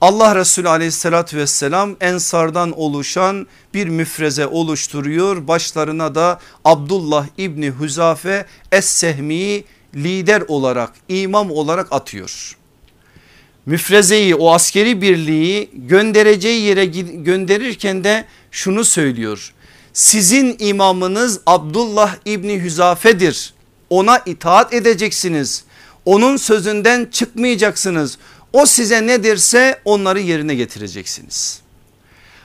[0.05, 5.47] Allah Resulü aleyhissalatü vesselam ensardan oluşan bir müfreze oluşturuyor.
[5.47, 9.65] Başlarına da Abdullah İbni Hüzafe Es-Sehmi'yi
[9.95, 12.57] lider olarak imam olarak atıyor.
[13.65, 19.53] Müfrezeyi o askeri birliği göndereceği yere gönderirken de şunu söylüyor.
[19.93, 23.53] Sizin imamınız Abdullah İbni Hüzafe'dir.
[23.89, 25.63] Ona itaat edeceksiniz.
[26.05, 28.17] Onun sözünden çıkmayacaksınız.
[28.55, 31.61] O size ne derse onları yerine getireceksiniz.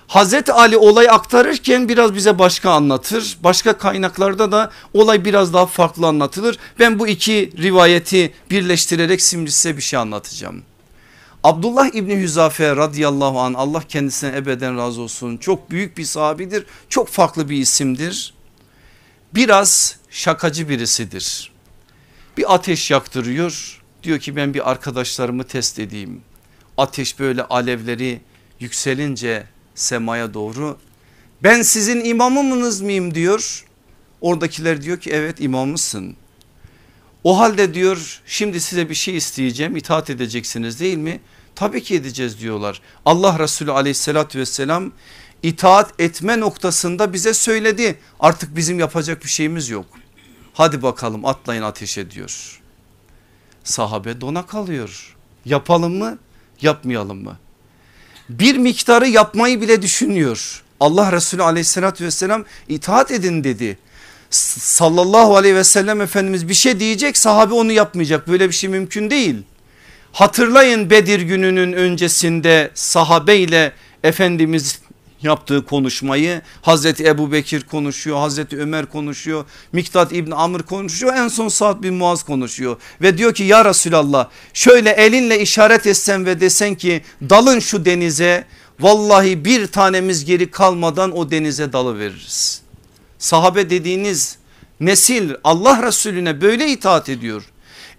[0.06, 3.38] Hazreti Ali olay aktarırken biraz bize başka anlatır.
[3.44, 6.58] Başka kaynaklarda da olay biraz daha farklı anlatılır.
[6.78, 10.62] Ben bu iki rivayeti birleştirerek şimdi size bir şey anlatacağım.
[11.44, 15.36] Abdullah İbni Hüzafe radıyallahu an Allah kendisine ebeden razı olsun.
[15.36, 16.66] Çok büyük bir sahabidir.
[16.88, 18.34] Çok farklı bir isimdir.
[19.34, 21.52] Biraz şakacı birisidir.
[22.36, 26.20] Bir ateş yaktırıyor Diyor ki ben bir arkadaşlarımı test edeyim.
[26.76, 28.20] Ateş böyle alevleri
[28.60, 30.78] yükselince semaya doğru
[31.42, 33.64] ben sizin imamımınız mıyım diyor.
[34.20, 36.16] Oradakiler diyor ki evet imamısın.
[37.24, 41.20] O halde diyor şimdi size bir şey isteyeceğim itaat edeceksiniz değil mi?
[41.54, 42.80] Tabii ki edeceğiz diyorlar.
[43.06, 44.92] Allah Resulü aleyhissalatü vesselam
[45.42, 47.98] itaat etme noktasında bize söyledi.
[48.20, 49.86] Artık bizim yapacak bir şeyimiz yok.
[50.52, 52.59] Hadi bakalım atlayın ateşe diyor
[53.64, 55.16] sahabe dona kalıyor.
[55.44, 56.18] Yapalım mı
[56.62, 57.36] yapmayalım mı?
[58.28, 60.62] Bir miktarı yapmayı bile düşünüyor.
[60.80, 63.78] Allah Resulü aleyhissalatü vesselam itaat edin dedi.
[64.30, 69.10] Sallallahu aleyhi ve sellem Efendimiz bir şey diyecek sahabe onu yapmayacak böyle bir şey mümkün
[69.10, 69.36] değil.
[70.12, 73.72] Hatırlayın Bedir gününün öncesinde sahabe ile
[74.04, 74.80] Efendimiz
[75.22, 81.48] yaptığı konuşmayı Hazreti Ebu Bekir konuşuyor Hazreti Ömer konuşuyor Miktat İbni Amr konuşuyor en son
[81.48, 86.74] Sa'd bin Muaz konuşuyor ve diyor ki ya Resulallah şöyle elinle işaret etsen ve desen
[86.74, 88.44] ki dalın şu denize
[88.80, 92.62] vallahi bir tanemiz geri kalmadan o denize dalı veririz.
[93.18, 94.38] Sahabe dediğiniz
[94.80, 97.42] nesil Allah Resulüne böyle itaat ediyor.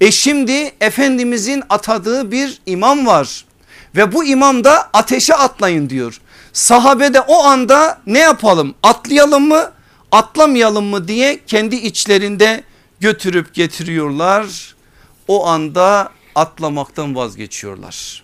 [0.02, 3.46] E şimdi Efendimizin atadığı bir imam var
[3.96, 6.22] ve bu imam da ateşe atlayın diyor.
[6.54, 9.72] Sahabe de o anda ne yapalım atlayalım mı
[10.12, 12.64] atlamayalım mı diye kendi içlerinde
[13.00, 14.76] götürüp getiriyorlar.
[15.28, 18.24] O anda atlamaktan vazgeçiyorlar.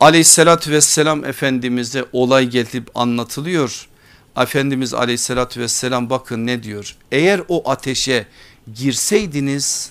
[0.00, 3.88] Aleyhissalatü vesselam Efendimiz'e olay gelip anlatılıyor.
[4.36, 6.96] Efendimiz aleyhissalatü vesselam bakın ne diyor.
[7.12, 8.26] Eğer o ateşe
[8.74, 9.90] girseydiniz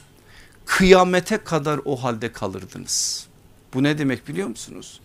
[0.65, 3.27] kıyamete kadar o halde kalırdınız.
[3.73, 4.99] Bu ne demek biliyor musunuz?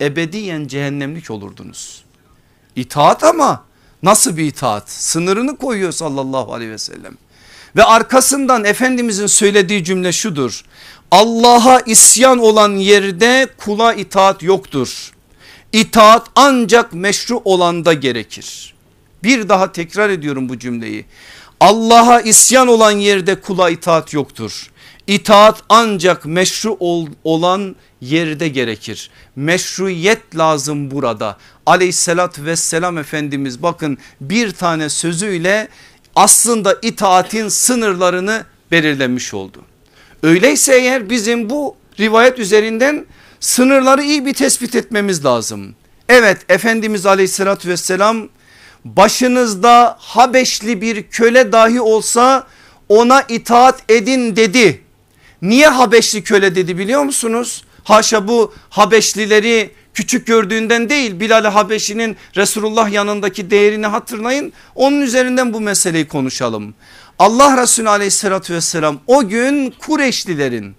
[0.00, 2.04] Ebediyen cehennemlik olurdunuz.
[2.76, 3.64] İtaat ama
[4.02, 4.90] nasıl bir itaat?
[4.90, 7.16] Sınırını koyuyor sallallahu aleyhi ve sellem.
[7.76, 10.64] Ve arkasından Efendimizin söylediği cümle şudur.
[11.10, 15.12] Allah'a isyan olan yerde kula itaat yoktur.
[15.72, 18.74] İtaat ancak meşru olanda gerekir.
[19.24, 21.04] Bir daha tekrar ediyorum bu cümleyi.
[21.60, 24.71] Allah'a isyan olan yerde kula itaat yoktur.
[25.06, 29.10] İtaat ancak meşru ol, olan yerde gerekir.
[29.36, 31.36] Meşruiyet lazım burada.
[31.66, 35.68] Aleyhissalatü vesselam Efendimiz bakın bir tane sözüyle
[36.16, 39.62] aslında itaatin sınırlarını belirlemiş oldu.
[40.22, 43.06] Öyleyse eğer bizim bu rivayet üzerinden
[43.40, 45.74] sınırları iyi bir tespit etmemiz lazım.
[46.08, 48.28] Evet Efendimiz aleyhissalatü vesselam
[48.84, 52.46] başınızda Habeşli bir köle dahi olsa
[52.88, 54.82] ona itaat edin dedi.
[55.42, 57.64] Niye Habeşli köle dedi biliyor musunuz?
[57.84, 64.52] Haşa bu Habeşlileri küçük gördüğünden değil Bilal Habeşi'nin Resulullah yanındaki değerini hatırlayın.
[64.74, 66.74] Onun üzerinden bu meseleyi konuşalım.
[67.18, 70.74] Allah Resulü aleyhissalatü vesselam o gün Kureşlilerin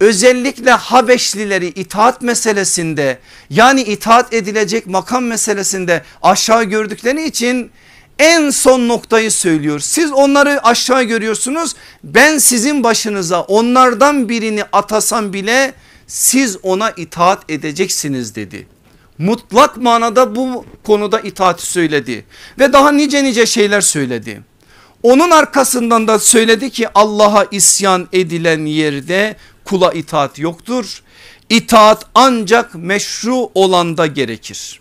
[0.00, 3.18] özellikle Habeşlileri itaat meselesinde
[3.50, 7.70] yani itaat edilecek makam meselesinde aşağı gördükleri için
[8.18, 9.80] en son noktayı söylüyor.
[9.80, 11.74] Siz onları aşağı görüyorsunuz
[12.04, 15.74] ben sizin başınıza onlardan birini atasam bile
[16.06, 18.66] siz ona itaat edeceksiniz dedi.
[19.18, 22.24] Mutlak manada bu konuda itaati söyledi
[22.58, 24.42] ve daha nice nice şeyler söyledi.
[25.02, 31.02] Onun arkasından da söyledi ki Allah'a isyan edilen yerde kula itaat yoktur.
[31.50, 34.80] İtaat ancak meşru olanda gerekir.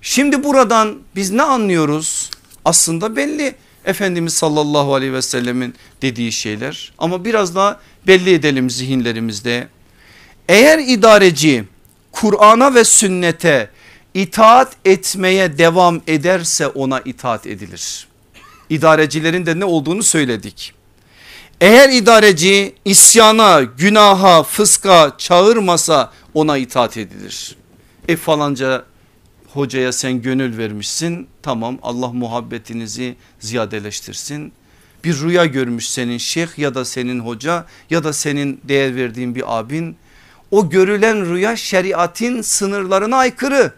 [0.00, 2.30] Şimdi buradan biz ne anlıyoruz?
[2.64, 9.68] Aslında belli Efendimiz sallallahu aleyhi ve sellemin dediği şeyler ama biraz daha belli edelim zihinlerimizde.
[10.48, 11.64] Eğer idareci
[12.12, 13.70] Kur'an'a ve sünnete
[14.14, 18.06] itaat etmeye devam ederse ona itaat edilir.
[18.70, 20.74] İdarecilerin de ne olduğunu söyledik.
[21.60, 27.56] Eğer idareci isyana, günaha, fıska çağırmasa ona itaat edilir.
[28.08, 28.84] E falanca
[29.54, 34.52] hocaya sen gönül vermişsin tamam Allah muhabbetinizi ziyadeleştirsin.
[35.04, 39.58] Bir rüya görmüş senin şeyh ya da senin hoca ya da senin değer verdiğin bir
[39.58, 39.96] abin.
[40.50, 43.72] O görülen rüya şeriatin sınırlarına aykırı.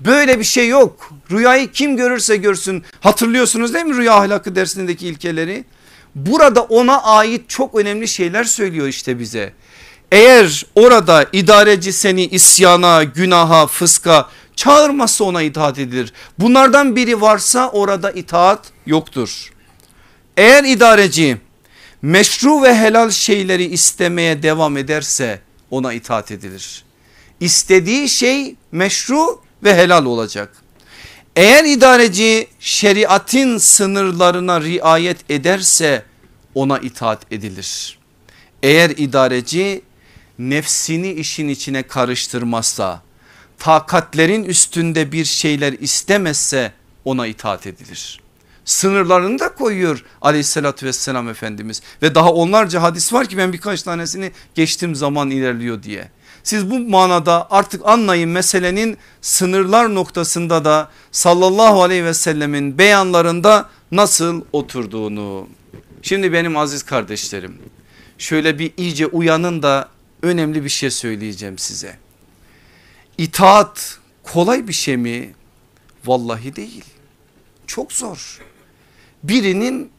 [0.00, 1.12] Böyle bir şey yok.
[1.30, 2.84] Rüyayı kim görürse görsün.
[3.00, 5.64] Hatırlıyorsunuz değil mi rüya ahlakı dersindeki ilkeleri?
[6.14, 9.52] Burada ona ait çok önemli şeyler söylüyor işte bize.
[10.12, 14.28] Eğer orada idareci seni isyana, günaha, fıska
[14.60, 16.12] çağırmazsa ona itaat edilir.
[16.38, 19.52] Bunlardan biri varsa orada itaat yoktur.
[20.36, 21.36] Eğer idareci
[22.02, 26.84] meşru ve helal şeyleri istemeye devam ederse ona itaat edilir.
[27.40, 30.56] İstediği şey meşru ve helal olacak.
[31.36, 36.04] Eğer idareci şeriatin sınırlarına riayet ederse
[36.54, 37.98] ona itaat edilir.
[38.62, 39.82] Eğer idareci
[40.38, 43.02] nefsini işin içine karıştırmazsa
[43.60, 46.72] takatlerin üstünde bir şeyler istemezse
[47.04, 48.20] ona itaat edilir.
[48.64, 54.32] Sınırlarını da koyuyor aleyhissalatü vesselam Efendimiz ve daha onlarca hadis var ki ben birkaç tanesini
[54.54, 56.08] geçtim zaman ilerliyor diye.
[56.42, 64.42] Siz bu manada artık anlayın meselenin sınırlar noktasında da sallallahu aleyhi ve sellemin beyanlarında nasıl
[64.52, 65.48] oturduğunu.
[66.02, 67.58] Şimdi benim aziz kardeşlerim
[68.18, 69.88] şöyle bir iyice uyanın da
[70.22, 71.96] önemli bir şey söyleyeceğim size.
[73.20, 75.32] İtaat kolay bir şey mi?
[76.04, 76.84] Vallahi değil.
[77.66, 78.40] Çok zor.
[79.22, 79.90] Birinin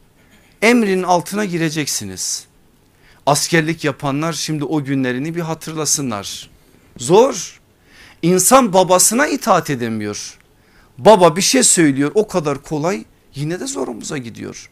[0.62, 2.46] emrinin altına gireceksiniz.
[3.26, 6.50] Askerlik yapanlar şimdi o günlerini bir hatırlasınlar.
[6.96, 7.60] Zor.
[8.22, 10.38] İnsan babasına itaat edemiyor.
[10.98, 13.04] Baba bir şey söylüyor o kadar kolay
[13.34, 14.70] yine de zorumuza gidiyor.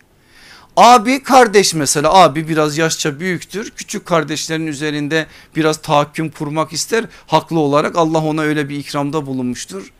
[0.77, 3.71] Abi kardeş mesela abi biraz yaşça büyüktür.
[3.71, 7.05] Küçük kardeşlerin üzerinde biraz tahakküm kurmak ister.
[7.27, 9.93] Haklı olarak Allah ona öyle bir ikramda bulunmuştur.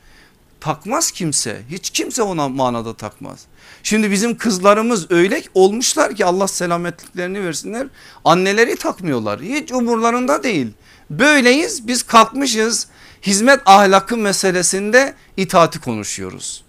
[0.61, 3.39] Takmaz kimse hiç kimse ona manada takmaz.
[3.83, 7.87] Şimdi bizim kızlarımız öyle olmuşlar ki Allah selametliklerini versinler.
[8.25, 10.69] Anneleri takmıyorlar hiç umurlarında değil.
[11.11, 12.87] Böyleyiz biz kalkmışız
[13.23, 16.65] hizmet ahlakı meselesinde itaati konuşuyoruz.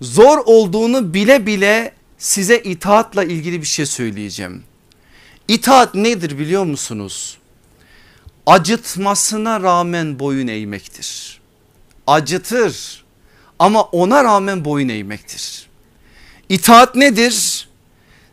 [0.00, 1.92] Zor olduğunu bile bile
[2.24, 4.62] size itaatla ilgili bir şey söyleyeceğim.
[5.48, 7.38] İtaat nedir biliyor musunuz?
[8.46, 11.40] Acıtmasına rağmen boyun eğmektir.
[12.06, 13.04] Acıtır
[13.58, 15.66] ama ona rağmen boyun eğmektir.
[16.48, 17.68] İtaat nedir?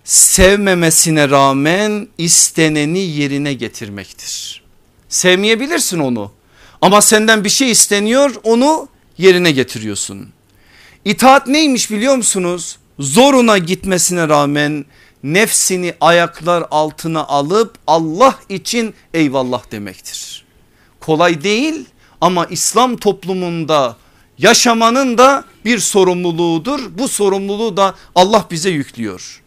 [0.04, 4.64] Sevmemesine rağmen isteneni yerine getirmektir.
[5.10, 6.32] Sevmeyebilirsin onu
[6.82, 8.88] ama senden bir şey isteniyor onu
[9.18, 10.30] yerine getiriyorsun.
[11.06, 12.78] İtaat neymiş biliyor musunuz?
[13.02, 14.86] Zoruna gitmesine rağmen
[15.24, 20.46] nefsini ayaklar altına alıp Allah için eyvallah demektir.
[21.00, 21.86] Kolay değil
[22.22, 23.98] ama İslam toplumunda
[24.38, 26.80] yaşamanın da bir sorumluluğudur.
[26.98, 29.42] Bu sorumluluğu da Allah bize yüklüyor.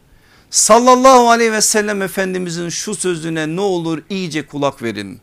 [0.50, 5.20] Sallallahu aleyhi ve sellem Efendimizin şu sözüne ne olur iyice kulak verin.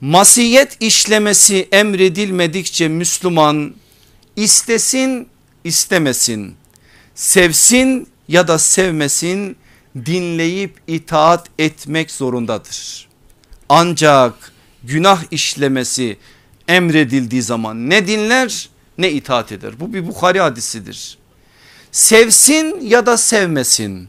[0.00, 3.74] Masiyet işlemesi emredilmedikçe Müslüman
[4.36, 5.28] istesin
[5.64, 6.54] istemesin,
[7.14, 9.56] sevsin ya da sevmesin
[10.06, 13.08] dinleyip itaat etmek zorundadır.
[13.68, 14.52] Ancak
[14.82, 16.16] günah işlemesi
[16.68, 19.80] emredildiği zaman ne dinler ne itaat eder.
[19.80, 21.18] Bu bir Bukhari hadisidir.
[21.92, 24.08] Sevsin ya da sevmesin.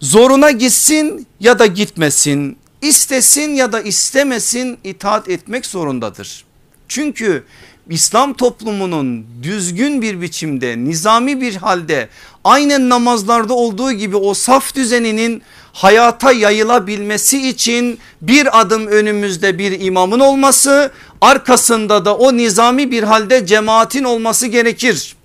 [0.00, 2.58] Zoruna gitsin ya da gitmesin.
[2.82, 6.44] istesin ya da istemesin itaat etmek zorundadır.
[6.88, 7.44] Çünkü
[7.90, 12.08] İslam toplumunun düzgün bir biçimde nizami bir halde
[12.44, 20.20] aynen namazlarda olduğu gibi o saf düzeninin hayata yayılabilmesi için bir adım önümüzde bir imamın
[20.20, 25.16] olması arkasında da o nizami bir halde cemaatin olması gerekir.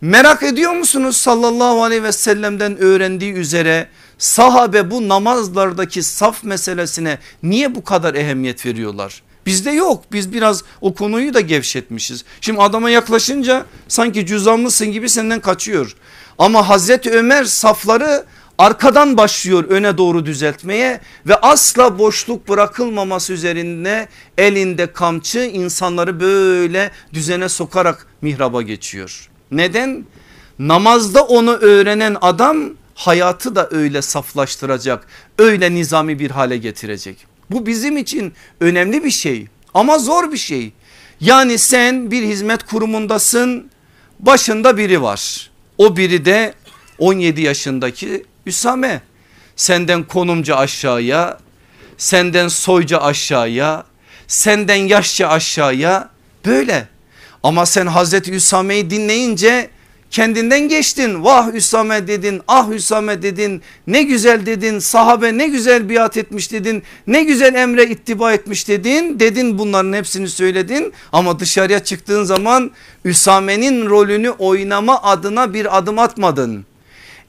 [0.00, 3.88] Merak ediyor musunuz sallallahu aleyhi ve sellem'den öğrendiği üzere
[4.18, 9.22] sahabe bu namazlardaki saf meselesine niye bu kadar ehemmiyet veriyorlar?
[9.46, 12.24] Bizde yok biz biraz o konuyu da gevşetmişiz.
[12.40, 15.96] Şimdi adama yaklaşınca sanki cüzdanlısın gibi senden kaçıyor.
[16.38, 18.24] Ama Hazreti Ömer safları
[18.58, 27.48] arkadan başlıyor öne doğru düzeltmeye ve asla boşluk bırakılmaması üzerinde elinde kamçı insanları böyle düzene
[27.48, 29.30] sokarak mihraba geçiyor.
[29.50, 30.04] Neden?
[30.58, 35.06] Namazda onu öğrenen adam hayatı da öyle saflaştıracak
[35.38, 37.35] öyle nizami bir hale getirecek.
[37.50, 40.72] Bu bizim için önemli bir şey ama zor bir şey.
[41.20, 43.70] Yani sen bir hizmet kurumundasın
[44.20, 45.50] başında biri var.
[45.78, 46.54] O biri de
[46.98, 49.02] 17 yaşındaki Üsame.
[49.56, 51.38] Senden konumca aşağıya,
[51.98, 53.84] senden soyca aşağıya,
[54.28, 56.08] senden yaşça aşağıya
[56.46, 56.88] böyle.
[57.42, 59.70] Ama sen Hazreti Üsame'yi dinleyince
[60.10, 61.24] kendinden geçtin.
[61.24, 66.82] Vah Üsame dedin ah Üsame dedin ne güzel dedin sahabe ne güzel biat etmiş dedin
[67.06, 69.20] ne güzel emre ittiba etmiş dedin.
[69.20, 72.70] Dedin bunların hepsini söyledin ama dışarıya çıktığın zaman
[73.04, 76.66] Üsame'nin rolünü oynama adına bir adım atmadın.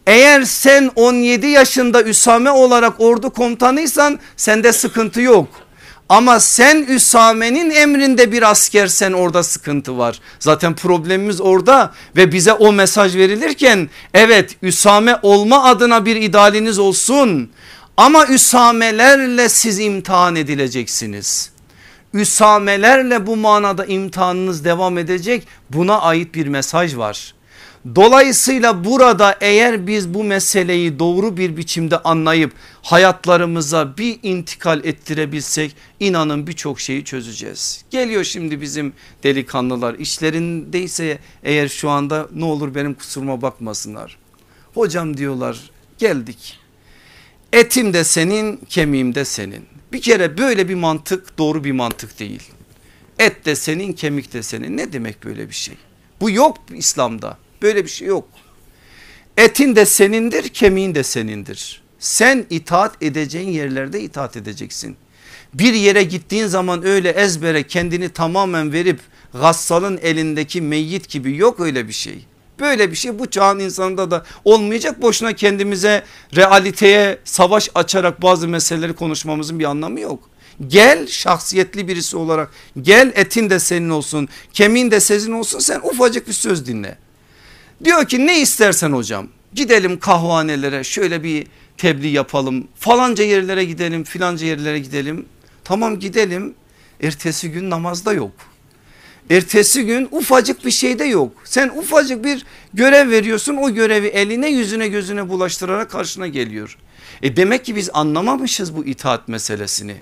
[0.07, 5.66] Eğer sen 17 yaşında Üsame olarak ordu komutanıysan sende sıkıntı yok.
[6.09, 10.19] Ama sen Üsame'nin emrinde bir askersen orada sıkıntı var.
[10.39, 17.51] Zaten problemimiz orada ve bize o mesaj verilirken evet Üsame olma adına bir idealiniz olsun.
[17.97, 21.51] Ama Üsamelerle siz imtihan edileceksiniz.
[22.13, 27.33] Üsamelerle bu manada imtihanınız devam edecek buna ait bir mesaj var.
[27.95, 36.47] Dolayısıyla burada eğer biz bu meseleyi doğru bir biçimde anlayıp hayatlarımıza bir intikal ettirebilsek inanın
[36.47, 37.83] birçok şeyi çözeceğiz.
[37.89, 44.17] Geliyor şimdi bizim delikanlılar işlerindeyse eğer şu anda ne olur benim kusuruma bakmasınlar.
[44.73, 46.59] Hocam diyorlar geldik
[47.53, 49.65] etim de senin kemiğim de senin.
[49.93, 52.43] Bir kere böyle bir mantık doğru bir mantık değil.
[53.19, 55.75] Et de senin kemik de senin ne demek böyle bir şey?
[56.21, 57.37] Bu yok İslam'da.
[57.61, 58.27] Böyle bir şey yok.
[59.37, 61.81] Etin de senindir kemiğin de senindir.
[61.99, 64.97] Sen itaat edeceğin yerlerde itaat edeceksin.
[65.53, 68.99] Bir yere gittiğin zaman öyle ezbere kendini tamamen verip
[69.33, 72.25] gassalın elindeki meyyit gibi yok öyle bir şey.
[72.59, 75.01] Böyle bir şey bu çağın insanında da olmayacak.
[75.01, 76.03] Boşuna kendimize
[76.35, 80.29] realiteye savaş açarak bazı meseleleri konuşmamızın bir anlamı yok.
[80.67, 82.51] Gel şahsiyetli birisi olarak
[82.81, 86.97] gel etin de senin olsun kemiğin de senin olsun sen ufacık bir söz dinle.
[87.83, 91.47] Diyor ki ne istersen hocam gidelim kahvanelere şöyle bir
[91.77, 95.25] tebliğ yapalım falanca yerlere gidelim filanca yerlere gidelim.
[95.63, 96.53] Tamam gidelim
[97.01, 98.31] ertesi gün namazda yok.
[99.29, 101.31] Ertesi gün ufacık bir şey de yok.
[101.43, 106.77] Sen ufacık bir görev veriyorsun o görevi eline yüzüne gözüne bulaştırarak karşına geliyor.
[107.21, 109.95] E demek ki biz anlamamışız bu itaat meselesini.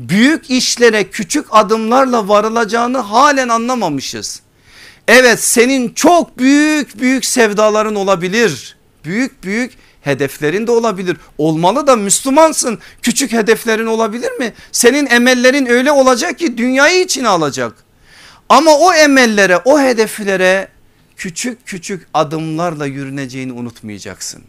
[0.00, 4.42] Büyük işlere küçük adımlarla varılacağını halen anlamamışız.
[5.12, 8.76] Evet senin çok büyük büyük sevdaların olabilir.
[9.04, 11.16] Büyük büyük hedeflerin de olabilir.
[11.38, 12.78] Olmalı da Müslümansın.
[13.02, 14.52] Küçük hedeflerin olabilir mi?
[14.72, 17.72] Senin emellerin öyle olacak ki dünyayı içine alacak.
[18.48, 20.68] Ama o emellere o hedeflere
[21.16, 24.42] küçük küçük adımlarla yürüneceğini unutmayacaksın.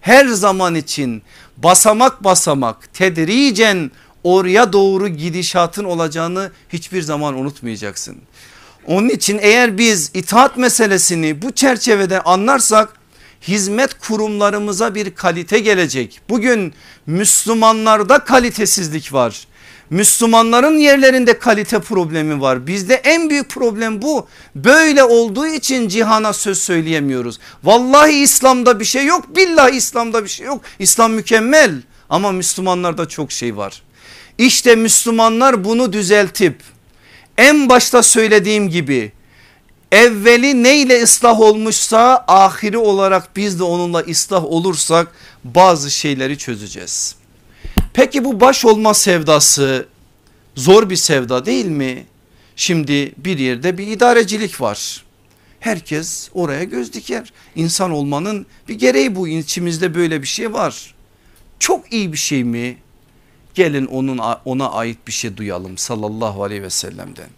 [0.00, 1.22] Her zaman için
[1.56, 3.90] basamak basamak tedricen
[4.24, 8.16] oraya doğru gidişatın olacağını hiçbir zaman unutmayacaksın.
[8.86, 12.88] Onun için eğer biz itaat meselesini bu çerçevede anlarsak
[13.48, 16.20] hizmet kurumlarımıza bir kalite gelecek.
[16.28, 16.74] Bugün
[17.06, 19.46] Müslümanlarda kalitesizlik var.
[19.90, 22.66] Müslümanların yerlerinde kalite problemi var.
[22.66, 24.28] Bizde en büyük problem bu.
[24.54, 27.38] Böyle olduğu için cihana söz söyleyemiyoruz.
[27.64, 29.36] Vallahi İslam'da bir şey yok.
[29.36, 30.60] Billahi İslam'da bir şey yok.
[30.78, 31.74] İslam mükemmel
[32.10, 33.82] ama Müslümanlarda çok şey var.
[34.38, 36.56] İşte Müslümanlar bunu düzeltip
[37.38, 39.12] en başta söylediğim gibi
[39.92, 45.08] evveli neyle ıslah olmuşsa ahiri olarak biz de onunla ıslah olursak
[45.44, 47.16] bazı şeyleri çözeceğiz.
[47.94, 49.86] Peki bu baş olma sevdası
[50.56, 52.06] zor bir sevda değil mi?
[52.56, 55.04] Şimdi bir yerde bir idarecilik var.
[55.60, 57.32] Herkes oraya göz diker.
[57.54, 60.94] İnsan olmanın bir gereği bu içimizde böyle bir şey var.
[61.58, 62.76] Çok iyi bir şey mi?
[63.54, 67.28] Gelin onun ona ait bir şey duyalım sallallahu aleyhi ve sellem'den.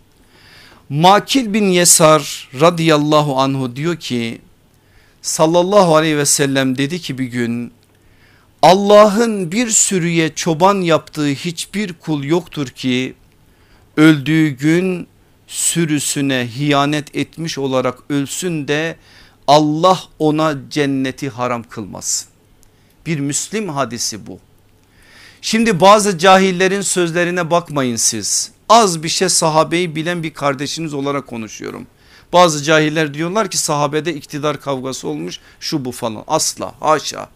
[0.88, 4.40] Makil bin Yesar radıyallahu anhu diyor ki
[5.22, 7.72] sallallahu aleyhi ve sellem dedi ki bir gün
[8.62, 13.14] Allah'ın bir sürüye çoban yaptığı hiçbir kul yoktur ki
[13.96, 15.06] öldüğü gün
[15.46, 18.96] sürüsüne hiyanet etmiş olarak ölsün de
[19.46, 22.28] Allah ona cenneti haram kılmasın.
[23.06, 24.38] Bir Müslim hadisi bu.
[25.46, 28.50] Şimdi bazı cahillerin sözlerine bakmayın siz.
[28.68, 31.86] Az bir şey sahabeyi bilen bir kardeşiniz olarak konuşuyorum.
[32.32, 37.28] Bazı cahiller diyorlar ki sahabede iktidar kavgası olmuş şu bu falan asla haşa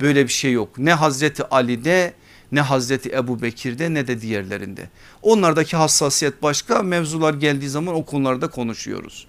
[0.00, 0.78] böyle bir şey yok.
[0.78, 2.14] Ne Hazreti Ali'de
[2.52, 4.90] ne Hazreti Ebu Bekir'de ne de diğerlerinde.
[5.22, 9.26] Onlardaki hassasiyet başka mevzular geldiği zaman o konularda konuşuyoruz.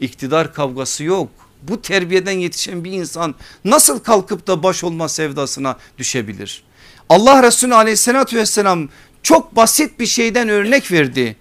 [0.00, 1.28] İktidar kavgası yok.
[1.62, 3.34] Bu terbiyeden yetişen bir insan
[3.64, 6.69] nasıl kalkıp da baş olma sevdasına düşebilir?
[7.10, 8.88] Allah Resulü aleyhissalatü vesselam
[9.22, 11.36] çok basit bir şeyden örnek verdi.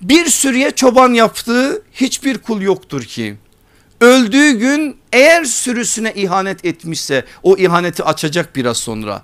[0.00, 3.36] Bir sürüye çoban yaptığı hiçbir kul yoktur ki
[4.00, 9.22] öldüğü gün eğer sürüsüne ihanet etmişse o ihaneti açacak biraz sonra.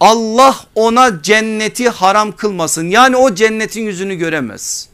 [0.00, 4.88] Allah ona cenneti haram kılmasın yani o cennetin yüzünü göremez.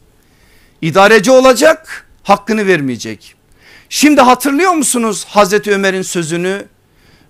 [0.81, 3.35] İdareci olacak hakkını vermeyecek.
[3.89, 6.65] Şimdi hatırlıyor musunuz Hazreti Ömer'in sözünü?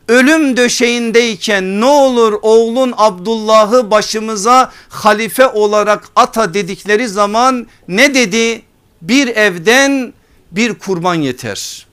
[0.07, 8.61] Ölüm döşeğindeyken ne olur oğlun Abdullah'ı başımıza halife olarak ata dedikleri zaman ne dedi?
[9.01, 10.13] Bir evden
[10.51, 11.87] bir kurban yeter.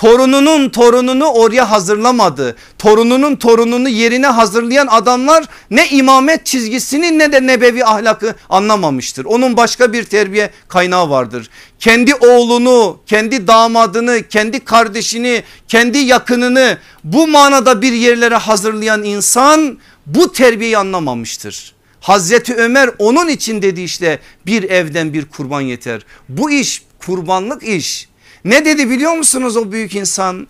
[0.00, 2.56] Torununun torununu oraya hazırlamadı.
[2.78, 9.24] Torununun torununu yerine hazırlayan adamlar ne imamet çizgisini ne de nebevi ahlakı anlamamıştır.
[9.24, 11.50] Onun başka bir terbiye kaynağı vardır.
[11.78, 20.32] Kendi oğlunu, kendi damadını, kendi kardeşini, kendi yakınını bu manada bir yerlere hazırlayan insan bu
[20.32, 21.74] terbiyeyi anlamamıştır.
[22.00, 26.00] Hazreti Ömer onun için dedi işte bir evden bir kurban yeter.
[26.28, 28.09] Bu iş kurbanlık iş.
[28.44, 30.46] Ne dedi biliyor musunuz o büyük insan?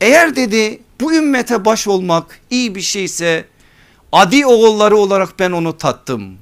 [0.00, 3.44] Eğer dedi bu ümmete baş olmak iyi bir şeyse
[4.12, 6.38] adi oğulları olarak ben onu tattım.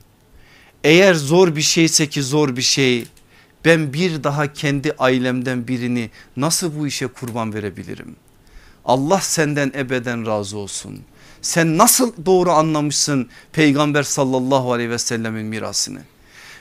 [0.84, 3.04] Eğer zor bir şeyse ki zor bir şey
[3.64, 8.16] ben bir daha kendi ailemden birini nasıl bu işe kurban verebilirim?
[8.84, 11.00] Allah senden ebeden razı olsun.
[11.42, 16.00] Sen nasıl doğru anlamışsın peygamber sallallahu aleyhi ve sellemin mirasını.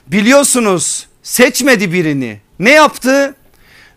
[0.07, 3.35] Biliyorsunuz seçmedi birini ne yaptı?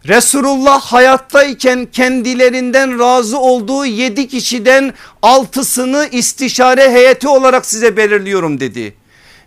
[0.09, 8.95] Resulullah hayattayken kendilerinden razı olduğu yedi kişiden altısını istişare heyeti olarak size belirliyorum dedi.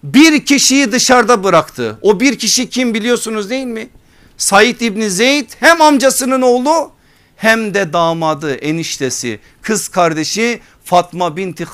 [0.04, 2.00] Bir kişiyi dışarıda bıraktı.
[2.02, 3.90] O bir kişi kim biliyorsunuz değil mi?
[4.38, 6.92] Said İbni Zeyd hem amcasının oğlu
[7.36, 11.66] hem de damadı eniştesi kız kardeşi Fatma binti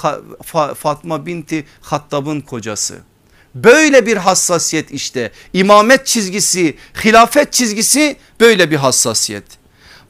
[0.76, 2.96] Fatma binti Hattab'ın kocası.
[3.56, 9.44] Böyle bir hassasiyet işte imamet çizgisi hilafet çizgisi böyle bir hassasiyet.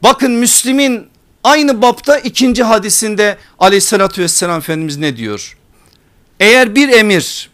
[0.03, 1.07] Bakın Müslim'in
[1.43, 5.57] aynı bapta ikinci hadisinde aleyhissalatü vesselam Efendimiz ne diyor?
[6.39, 7.49] Eğer bir emir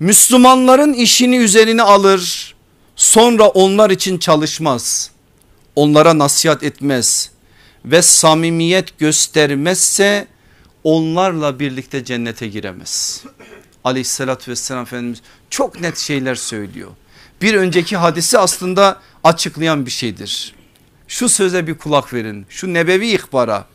[0.00, 2.54] Müslümanların işini üzerine alır
[2.96, 5.10] sonra onlar için çalışmaz
[5.76, 7.30] onlara nasihat etmez
[7.84, 10.26] ve samimiyet göstermezse
[10.84, 13.22] onlarla birlikte cennete giremez
[13.84, 16.90] aleyhissalatü vesselam Efendimiz çok net şeyler söylüyor.
[17.42, 20.54] Bir önceki hadisi aslında açıklayan bir şeydir.
[21.08, 23.66] Şu söze bir kulak verin şu nebevi ihbara.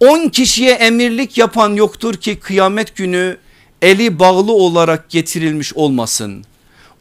[0.00, 3.36] 10 kişiye emirlik yapan yoktur ki kıyamet günü
[3.82, 6.44] eli bağlı olarak getirilmiş olmasın.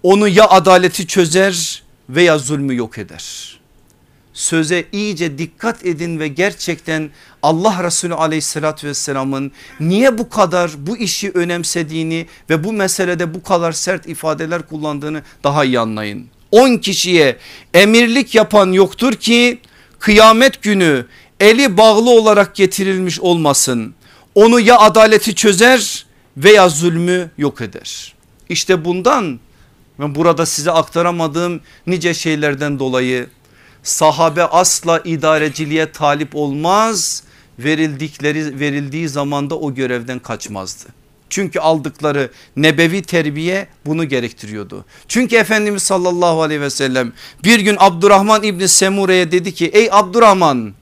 [0.04, 3.62] Onu ya adaleti çözer veya zulmü yok eder
[4.34, 7.10] söze iyice dikkat edin ve gerçekten
[7.44, 13.72] Allah Resulü aleyhissalatü vesselamın niye bu kadar bu işi önemsediğini ve bu meselede bu kadar
[13.72, 16.28] sert ifadeler kullandığını daha iyi anlayın.
[16.52, 17.38] 10 kişiye
[17.74, 19.60] emirlik yapan yoktur ki
[20.00, 21.06] kıyamet günü
[21.39, 23.94] eli bağlı olarak getirilmiş olmasın.
[24.36, 26.06] Onu ya adaleti çözer
[26.38, 28.14] veya zulmü yok eder.
[28.50, 29.39] İşte bundan
[30.00, 33.28] ve burada size aktaramadığım nice şeylerden dolayı
[33.84, 37.24] sahabe asla idareciliğe talip olmaz
[37.64, 40.86] verildikleri verildiği zamanda o görevden kaçmazdı.
[41.30, 44.86] Çünkü aldıkları nebevi terbiye bunu gerektiriyordu.
[45.07, 50.74] Çünkü Efendimiz sallallahu aleyhi ve sellem bir gün Abdurrahman İbni Semure'ye dedi ki ey Abdurrahman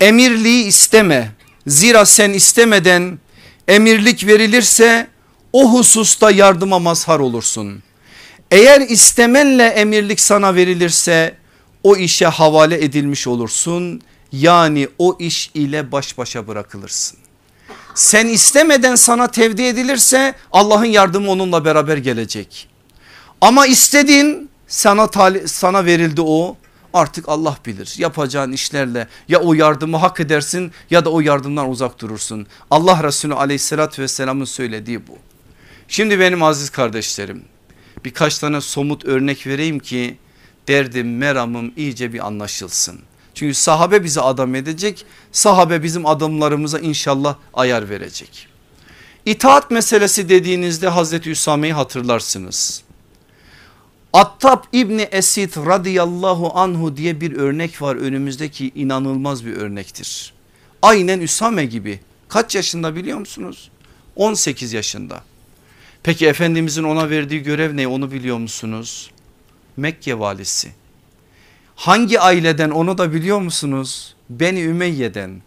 [0.00, 1.32] emirliği isteme
[1.66, 3.18] zira sen istemeden
[3.68, 5.06] emirlik verilirse
[5.52, 7.82] o hususta yardıma mazhar olursun.
[8.50, 11.34] Eğer istemenle emirlik sana verilirse
[11.82, 14.00] o işe havale edilmiş olursun.
[14.32, 17.18] Yani o iş ile baş başa bırakılırsın.
[17.94, 22.68] Sen istemeden sana tevdi edilirse Allah'ın yardımı onunla beraber gelecek.
[23.40, 25.08] Ama istedin sana,
[25.46, 26.56] sana verildi o
[26.94, 32.00] artık Allah bilir yapacağın işlerle ya o yardımı hak edersin ya da o yardımdan uzak
[32.00, 32.46] durursun.
[32.70, 35.18] Allah Resulü aleyhissalatü vesselamın söylediği bu.
[35.88, 37.44] Şimdi benim aziz kardeşlerim
[38.04, 40.16] birkaç tane somut örnek vereyim ki
[40.68, 43.00] derdim meramım iyice bir anlaşılsın.
[43.38, 48.48] Çünkü sahabe bizi adam edecek sahabe bizim adımlarımıza inşallah ayar verecek.
[49.26, 52.82] İtaat meselesi dediğinizde Hazreti Üsame'yi hatırlarsınız.
[54.12, 60.32] Attab İbni Esid radıyallahu anhu diye bir örnek var önümüzdeki inanılmaz bir örnektir.
[60.82, 63.70] Aynen Üsame gibi kaç yaşında biliyor musunuz?
[64.16, 65.22] 18 yaşında.
[66.02, 69.10] Peki Efendimizin ona verdiği görev ne onu biliyor musunuz?
[69.76, 70.68] Mekke valisi.
[71.78, 74.14] Hangi aileden onu da biliyor musunuz?
[74.30, 75.42] Beni Ümeyye'den.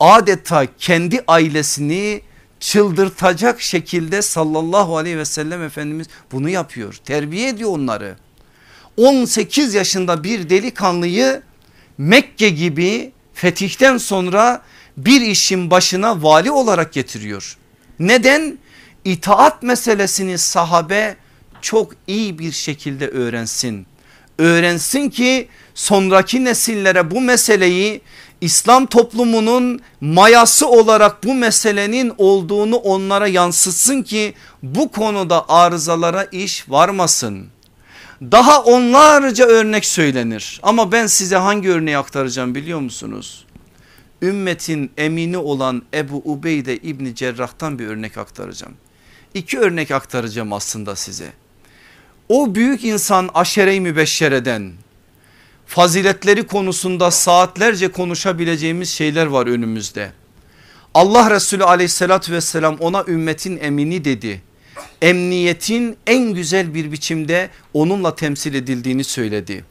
[0.00, 2.20] Adeta kendi ailesini
[2.60, 6.94] çıldırtacak şekilde sallallahu aleyhi ve sellem Efendimiz bunu yapıyor.
[7.04, 8.16] Terbiye ediyor onları.
[8.96, 11.42] 18 yaşında bir delikanlıyı
[11.98, 14.62] Mekke gibi fetihten sonra
[14.96, 17.56] bir işin başına vali olarak getiriyor.
[17.98, 18.58] Neden?
[19.04, 21.16] İtaat meselesini sahabe
[21.62, 23.86] çok iyi bir şekilde öğrensin.
[24.38, 28.00] Öğrensin ki sonraki nesillere bu meseleyi
[28.40, 37.46] İslam toplumunun mayası olarak bu meselenin olduğunu onlara yansıtsın ki bu konuda arızalara iş varmasın.
[38.22, 43.44] Daha onlarca örnek söylenir ama ben size hangi örneği aktaracağım biliyor musunuz?
[44.22, 48.74] Ümmetin emini olan Ebu Ubeyde İbni Cerrah'tan bir örnek aktaracağım.
[49.34, 51.32] İki örnek aktaracağım aslında size.
[52.28, 54.72] O büyük insan aşere-i mübeşşereden
[55.66, 60.12] faziletleri konusunda saatlerce konuşabileceğimiz şeyler var önümüzde.
[60.94, 64.42] Allah Resulü aleyhissalatü vesselam ona ümmetin emini dedi.
[65.02, 69.64] Emniyetin en güzel bir biçimde onunla temsil edildiğini söyledi.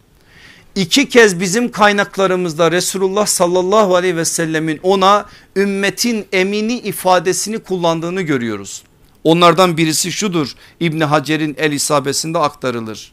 [0.75, 5.25] İki kez bizim kaynaklarımızda Resulullah sallallahu aleyhi ve sellemin ona
[5.55, 8.83] ümmetin emini ifadesini kullandığını görüyoruz.
[9.23, 13.11] Onlardan birisi şudur İbni Hacer'in el isabesinde aktarılır.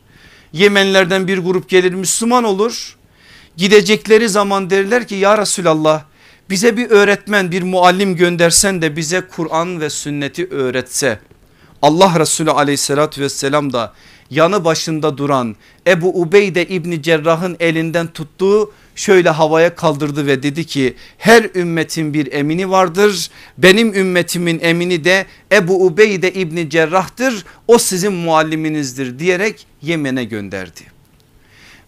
[0.52, 2.96] Yemenlerden bir grup gelir Müslüman olur.
[3.56, 6.02] Gidecekleri zaman derler ki ya Resulallah
[6.50, 11.18] bize bir öğretmen bir muallim göndersen de bize Kur'an ve sünneti öğretse.
[11.82, 13.92] Allah Resulü aleyhissalatü vesselam da
[14.30, 15.56] yanı başında duran
[15.86, 22.32] Ebu Ubeyde İbni Cerrah'ın elinden tuttuğu şöyle havaya kaldırdı ve dedi ki her ümmetin bir
[22.32, 23.30] emini vardır.
[23.58, 30.80] Benim ümmetimin emini de Ebu Ubeyde İbni Cerrah'tır o sizin mualliminizdir diyerek Yemen'e gönderdi.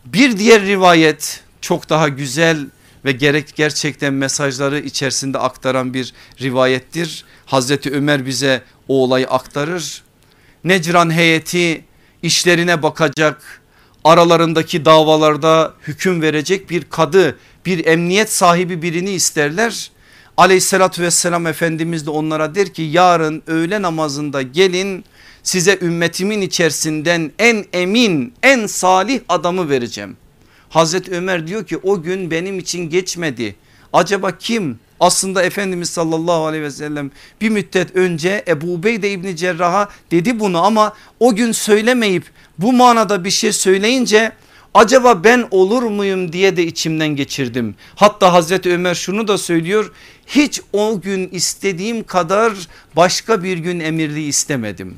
[0.04, 2.66] Bir diğer rivayet çok daha güzel
[3.04, 7.24] ve gerek gerçekten mesajları içerisinde aktaran bir rivayettir.
[7.46, 10.02] Hazreti Ömer bize o olayı aktarır.
[10.64, 11.84] Necran heyeti
[12.22, 13.61] işlerine bakacak
[14.04, 19.90] aralarındaki davalarda hüküm verecek bir kadı bir emniyet sahibi birini isterler.
[20.36, 25.04] Aleyhissalatü vesselam Efendimiz de onlara der ki yarın öğle namazında gelin
[25.42, 30.16] size ümmetimin içerisinden en emin en salih adamı vereceğim.
[30.68, 33.56] Hazreti Ömer diyor ki o gün benim için geçmedi.
[33.92, 34.78] Acaba kim?
[35.02, 40.64] Aslında Efendimiz sallallahu aleyhi ve sellem bir müddet önce Ebu Ubeyde İbni Cerrah'a dedi bunu
[40.64, 42.24] ama o gün söylemeyip
[42.58, 44.32] bu manada bir şey söyleyince
[44.74, 47.74] acaba ben olur muyum diye de içimden geçirdim.
[47.94, 49.92] Hatta Hazreti Ömer şunu da söylüyor
[50.26, 52.52] hiç o gün istediğim kadar
[52.96, 54.96] başka bir gün emirliği istemedim.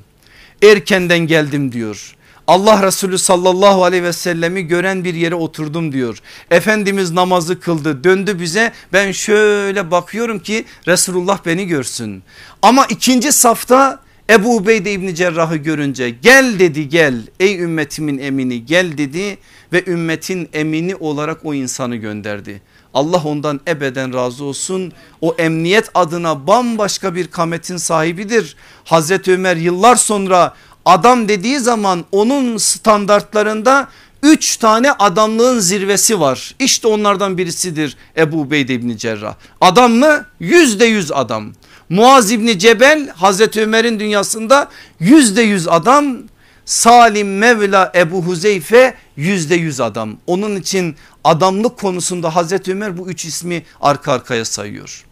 [0.62, 2.16] Erkenden geldim diyor.
[2.46, 6.18] Allah Resulü sallallahu aleyhi ve sellemi gören bir yere oturdum diyor.
[6.50, 12.22] Efendimiz namazı kıldı döndü bize ben şöyle bakıyorum ki Resulullah beni görsün.
[12.62, 18.98] Ama ikinci safta Ebu Ubeyde İbni Cerrah'ı görünce gel dedi gel ey ümmetimin emini gel
[18.98, 19.38] dedi
[19.72, 22.62] ve ümmetin emini olarak o insanı gönderdi.
[22.94, 24.92] Allah ondan ebeden razı olsun.
[25.20, 28.56] O emniyet adına bambaşka bir kametin sahibidir.
[28.84, 33.88] Hazreti Ömer yıllar sonra Adam dediği zaman onun standartlarında
[34.22, 36.54] üç tane adamlığın zirvesi var.
[36.58, 39.34] İşte onlardan birisidir Ebu Ubeyde İbni Cerrah.
[39.60, 40.26] Adam mı?
[40.40, 41.52] Yüzde yüz adam.
[41.88, 44.68] Muaz İbni Cebel Hazreti Ömer'in dünyasında
[45.00, 46.16] yüzde yüz adam.
[46.64, 50.16] Salim Mevla Ebu Huzeyfe yüzde yüz adam.
[50.26, 55.04] Onun için adamlık konusunda Hazreti Ömer bu üç ismi arka arkaya sayıyor.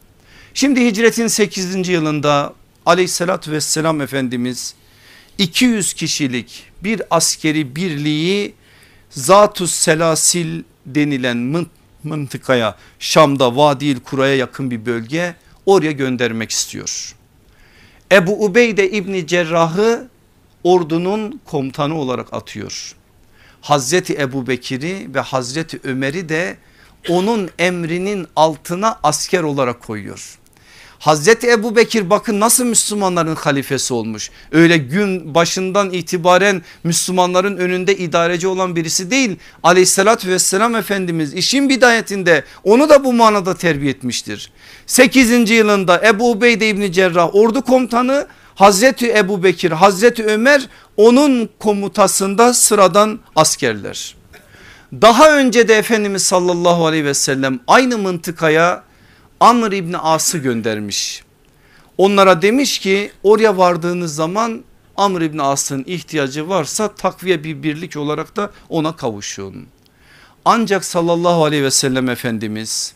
[0.55, 1.89] Şimdi hicretin 8.
[1.89, 2.53] yılında
[2.87, 4.75] aleyhissalatü vesselam Efendimiz
[5.39, 8.55] 200 kişilik bir askeri birliği
[9.11, 11.67] Zatus Selasil denilen
[12.05, 15.35] mıntıkaya Şam'da Vadil Kura'ya yakın bir bölge
[15.67, 17.15] oraya göndermek istiyor.
[18.13, 20.09] Ebu Ubeyde İbni Cerrah'ı
[20.65, 22.95] ordunun komutanı olarak atıyor.
[23.61, 26.57] Hazreti Ebu Bekir'i ve Hazreti Ömer'i de
[27.09, 30.39] onun emrinin altına asker olarak koyuyor.
[31.03, 34.31] Hazreti Ebu Bekir bakın nasıl Müslümanların halifesi olmuş.
[34.53, 39.37] Öyle gün başından itibaren Müslümanların önünde idareci olan birisi değil.
[39.63, 44.53] Aleyhissalatü vesselam Efendimiz işin bidayetinde onu da bu manada terbiye etmiştir.
[44.87, 45.51] 8.
[45.51, 53.21] yılında Ebu Ubeyde İbni Cerrah ordu komutanı Hazreti Ebu Bekir Hazreti Ömer onun komutasında sıradan
[53.37, 54.15] askerler.
[54.93, 58.92] Daha önce de Efendimiz sallallahu aleyhi ve sellem aynı mıntıkaya
[59.43, 61.23] Amr İbni As'ı göndermiş.
[61.99, 64.65] Onlara demiş ki oraya vardığınız zaman
[64.97, 69.67] Amr İbni As'ın ihtiyacı varsa takviye bir birlik olarak da ona kavuşun.
[70.45, 72.95] Ancak sallallahu aleyhi ve sellem Efendimiz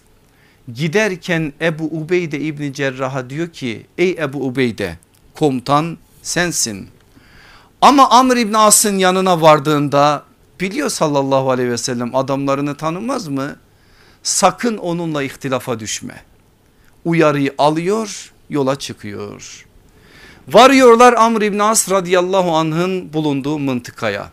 [0.74, 4.98] giderken Ebu Ubeyde İbni Cerrah'a diyor ki ey Ebu Ubeyde
[5.34, 6.88] komutan sensin.
[7.80, 10.22] Ama Amr İbni As'ın yanına vardığında
[10.60, 13.56] biliyor sallallahu aleyhi ve sellem adamlarını tanımaz mı?
[14.22, 16.24] Sakın onunla ihtilafa düşme
[17.06, 19.66] uyarıyı alıyor yola çıkıyor.
[20.48, 24.30] Varıyorlar Amr İbn As radıyallahu anh'ın bulunduğu mıntıkaya.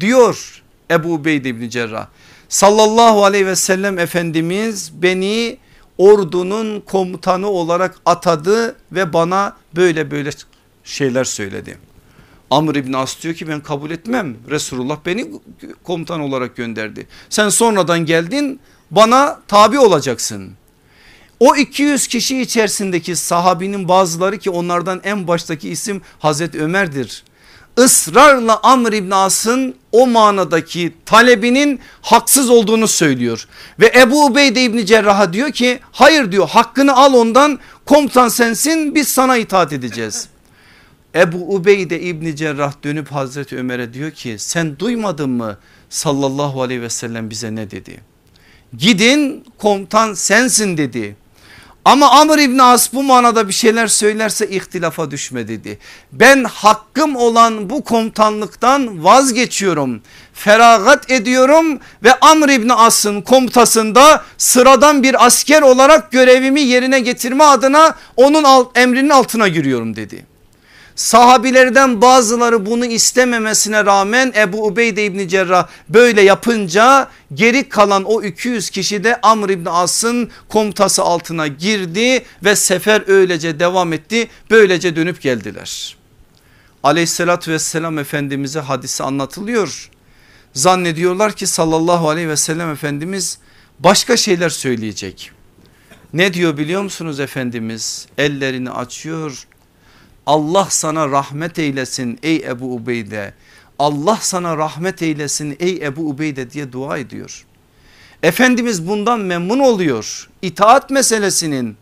[0.00, 2.06] Diyor Ebu Ubeyde İbni Cerrah
[2.48, 5.58] sallallahu aleyhi ve sellem Efendimiz beni
[5.98, 10.30] ordunun komutanı olarak atadı ve bana böyle böyle
[10.84, 11.78] şeyler söyledi.
[12.50, 15.30] Amr İbn As diyor ki ben kabul etmem Resulullah beni
[15.84, 17.06] komutan olarak gönderdi.
[17.30, 20.52] Sen sonradan geldin bana tabi olacaksın.
[21.40, 27.24] O 200 kişi içerisindeki sahabinin bazıları ki onlardan en baştaki isim Hazreti Ömer'dir.
[27.78, 33.48] Israrla Amr İbn As'ın o manadaki talebinin haksız olduğunu söylüyor.
[33.80, 39.08] Ve Ebu Ubeyde İbni Cerrah'a diyor ki hayır diyor hakkını al ondan komutan sensin biz
[39.08, 40.28] sana itaat edeceğiz.
[41.14, 45.58] Ebu Ubeyde İbni Cerrah dönüp Hazreti Ömer'e diyor ki sen duymadın mı
[45.90, 48.00] sallallahu aleyhi ve sellem bize ne dedi?
[48.76, 51.16] Gidin komutan sensin dedi.
[51.84, 55.78] Ama Amr İbni As bu manada bir şeyler söylerse ihtilafa düşme dedi.
[56.12, 60.02] Ben hakkım olan bu komutanlıktan vazgeçiyorum.
[60.32, 67.94] Feragat ediyorum ve Amr İbni As'ın komutasında sıradan bir asker olarak görevimi yerine getirme adına
[68.16, 70.33] onun emrinin altına giriyorum dedi.
[70.96, 78.70] Sahabilerden bazıları bunu istememesine rağmen Ebu Ubeyde İbni Cerrah böyle yapınca geri kalan o 200
[78.70, 84.28] kişi de Amr İbni As'ın komutası altına girdi ve sefer öylece devam etti.
[84.50, 85.96] Böylece dönüp geldiler.
[86.82, 89.90] Aleyhissalatü vesselam Efendimiz'e hadisi anlatılıyor.
[90.52, 93.38] Zannediyorlar ki sallallahu aleyhi ve sellem Efendimiz
[93.78, 95.30] başka şeyler söyleyecek.
[96.12, 98.06] Ne diyor biliyor musunuz Efendimiz?
[98.18, 99.46] Ellerini açıyor
[100.26, 103.34] Allah sana rahmet eylesin ey Ebu Ubeyde.
[103.78, 107.44] Allah sana rahmet eylesin ey Ebu Ubeyde diye dua ediyor.
[108.22, 110.28] Efendimiz bundan memnun oluyor.
[110.42, 111.76] İtaat meselesinin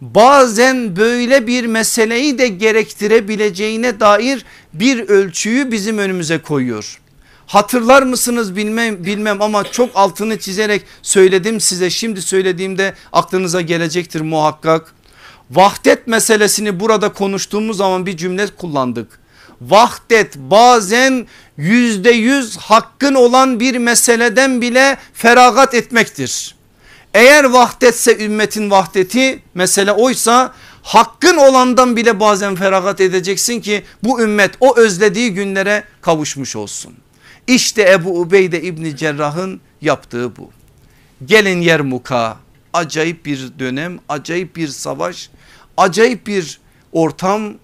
[0.00, 7.00] bazen böyle bir meseleyi de gerektirebileceğine dair bir ölçüyü bizim önümüze koyuyor.
[7.46, 14.94] Hatırlar mısınız bilmem, bilmem ama çok altını çizerek söyledim size şimdi söylediğimde aklınıza gelecektir muhakkak.
[15.50, 19.20] Vahdet meselesini burada konuştuğumuz zaman bir cümle kullandık.
[19.60, 21.26] Vahdet bazen
[21.56, 26.54] yüzde yüz hakkın olan bir meseleden bile feragat etmektir.
[27.14, 34.50] Eğer vahdetse ümmetin vahdeti mesele oysa hakkın olandan bile bazen feragat edeceksin ki bu ümmet
[34.60, 36.94] o özlediği günlere kavuşmuş olsun.
[37.46, 40.50] İşte Ebu Ubeyde İbni Cerrah'ın yaptığı bu.
[41.24, 42.36] Gelin Yermuk'a
[42.72, 45.30] acayip bir dönem acayip bir savaş
[45.80, 46.60] acayip bir
[46.92, 47.54] ortam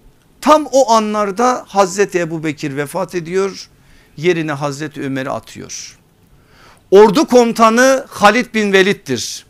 [0.41, 3.69] tam o anlarda Hazreti Ebu Bekir vefat ediyor
[4.17, 5.99] yerine Hazreti Ömer'i atıyor.
[6.91, 9.47] Ordu komutanı Halid bin Velid'dir.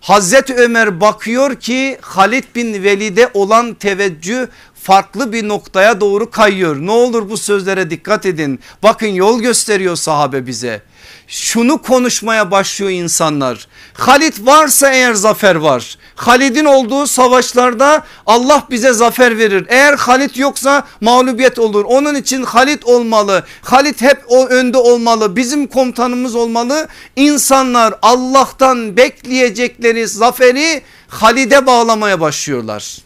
[0.00, 4.46] Hazreti Ömer bakıyor ki Halid bin Velid'e olan teveccüh
[4.86, 6.76] farklı bir noktaya doğru kayıyor.
[6.76, 8.60] Ne olur bu sözlere dikkat edin.
[8.82, 10.82] Bakın yol gösteriyor sahabe bize.
[11.28, 13.68] Şunu konuşmaya başlıyor insanlar.
[13.92, 15.98] Halit varsa eğer zafer var.
[16.14, 19.66] Halid'in olduğu savaşlarda Allah bize zafer verir.
[19.68, 21.84] Eğer Halit yoksa mağlubiyet olur.
[21.84, 23.44] Onun için Halit olmalı.
[23.62, 25.36] Halit hep o önde olmalı.
[25.36, 26.88] Bizim komutanımız olmalı.
[27.16, 33.05] İnsanlar Allah'tan bekleyecekleri zaferi Halid'e bağlamaya başlıyorlar.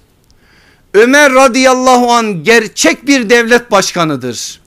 [0.95, 4.61] Ömer radıyallahu an gerçek bir devlet başkanıdır.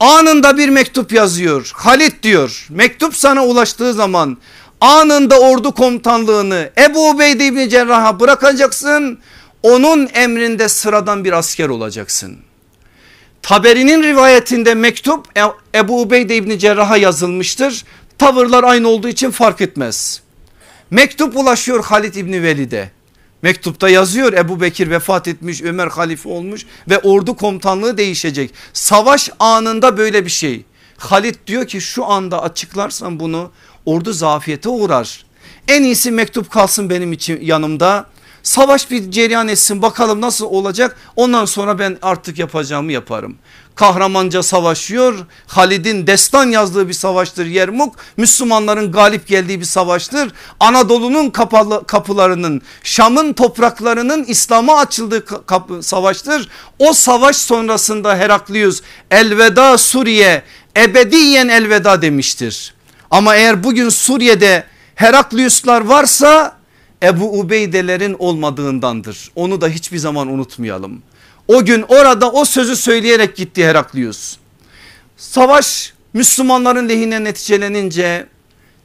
[0.00, 1.70] Anında bir mektup yazıyor.
[1.74, 4.38] Halit diyor mektup sana ulaştığı zaman
[4.80, 9.18] anında ordu komutanlığını Ebu Ubeyde İbni Cerrah'a bırakacaksın.
[9.62, 12.36] Onun emrinde sıradan bir asker olacaksın.
[13.42, 17.84] Taberi'nin rivayetinde mektup e- Ebu Ubeyde İbni Cerrah'a yazılmıştır.
[18.18, 20.22] Tavırlar aynı olduğu için fark etmez.
[20.90, 22.95] Mektup ulaşıyor Halit İbni Velid'e.
[23.46, 28.50] Mektupta yazıyor Ebu Bekir vefat etmiş Ömer halife olmuş ve ordu komutanlığı değişecek.
[28.72, 30.64] Savaş anında böyle bir şey.
[30.96, 33.50] Halit diyor ki şu anda açıklarsam bunu
[33.84, 35.24] ordu zafiyete uğrar.
[35.68, 38.06] En iyisi mektup kalsın benim için yanımda.
[38.46, 43.38] Savaş bir cereyan etsin bakalım nasıl olacak ondan sonra ben artık yapacağımı yaparım
[43.74, 45.26] kahramanca savaşıyor.
[45.46, 47.96] Halid'in destan yazdığı bir savaştır Yermuk.
[48.16, 50.32] Müslümanların galip geldiği bir savaştır.
[50.60, 51.30] Anadolu'nun
[51.86, 55.24] kapılarının Şam'ın topraklarının İslam'a açıldığı
[55.82, 56.48] savaştır.
[56.78, 60.42] O savaş sonrasında Heraklius elveda Suriye
[60.76, 62.74] ebediyen elveda demiştir.
[63.10, 66.56] Ama eğer bugün Suriye'de Herakliuslar varsa
[67.02, 69.30] Ebu Ubeyde'lerin olmadığındandır.
[69.34, 71.02] Onu da hiçbir zaman unutmayalım.
[71.48, 74.36] O gün orada o sözü söyleyerek gitti Heraklius.
[75.16, 78.26] Savaş Müslümanların lehine neticelenince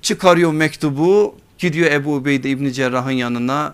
[0.01, 3.74] çıkarıyor mektubu gidiyor Ebu Ubeyde İbni Cerrah'ın yanına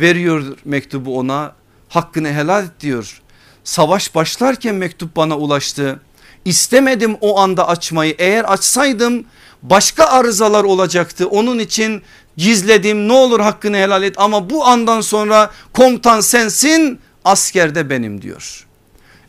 [0.00, 1.54] veriyor mektubu ona
[1.88, 3.22] hakkını helal et diyor.
[3.64, 6.00] Savaş başlarken mektup bana ulaştı.
[6.44, 9.24] İstemedim o anda açmayı eğer açsaydım
[9.62, 11.26] başka arızalar olacaktı.
[11.26, 12.02] Onun için
[12.36, 18.22] gizledim ne olur hakkını helal et ama bu andan sonra komutan sensin asker de benim
[18.22, 18.66] diyor.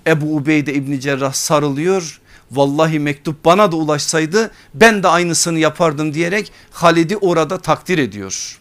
[0.07, 2.19] Ebu Ubeyde İbni Cerrah sarılıyor.
[2.51, 8.59] Vallahi mektup bana da ulaşsaydı ben de aynısını yapardım diyerek Halid'i orada takdir ediyor.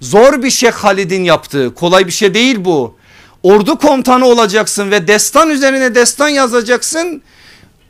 [0.00, 2.96] Zor bir şey Halid'in yaptığı kolay bir şey değil bu.
[3.42, 7.22] Ordu komutanı olacaksın ve destan üzerine destan yazacaksın.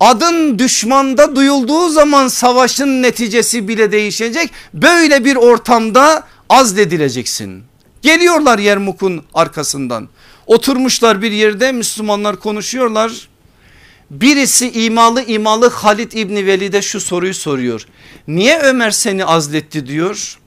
[0.00, 4.50] Adın düşmanda duyulduğu zaman savaşın neticesi bile değişecek.
[4.74, 7.62] Böyle bir ortamda azledileceksin.
[8.02, 10.08] Geliyorlar Yermuk'un arkasından.
[10.46, 13.28] Oturmuşlar bir yerde Müslümanlar konuşuyorlar.
[14.10, 17.86] Birisi imalı imalı Halid İbni Velid'e şu soruyu soruyor.
[18.28, 20.38] Niye Ömer seni azletti diyor.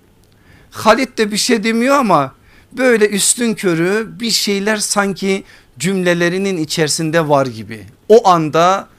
[0.72, 2.36] Halid de bir şey demiyor ama
[2.72, 5.43] böyle üstün körü bir şeyler sanki
[5.80, 7.86] cümlelerinin içerisinde var gibi.
[8.10, 8.92] O anda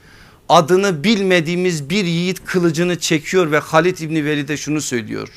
[0.49, 5.29] adını bilmediğimiz bir yiğit kılıcını çekiyor ve Halid İbni Velid'e şunu söylüyor.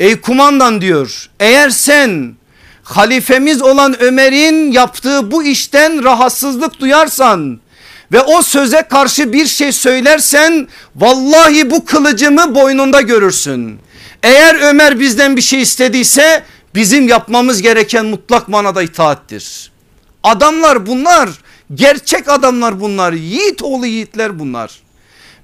[0.00, 2.34] Ey kumandan diyor eğer sen
[2.82, 7.60] halifemiz olan Ömer'in yaptığı bu işten rahatsızlık duyarsan
[8.12, 13.78] ve o söze karşı bir şey söylersen vallahi bu kılıcımı boynunda görürsün.
[14.22, 16.42] Eğer Ömer bizden bir şey istediyse
[16.74, 19.72] bizim yapmamız gereken mutlak manada itaattir.
[20.22, 21.28] Adamlar bunlar
[21.74, 24.84] gerçek adamlar bunlar yiğit oğlu yiğitler bunlar.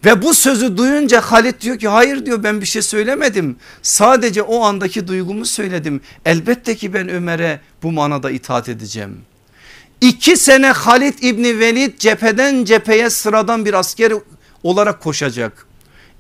[0.05, 3.57] Ve bu sözü duyunca Halit diyor ki hayır diyor ben bir şey söylemedim.
[3.83, 6.01] Sadece o andaki duygumu söyledim.
[6.25, 9.19] Elbette ki ben Ömer'e bu manada itaat edeceğim.
[10.01, 14.13] İki sene Halit İbni Velid cepheden cepheye sıradan bir asker
[14.63, 15.67] olarak koşacak.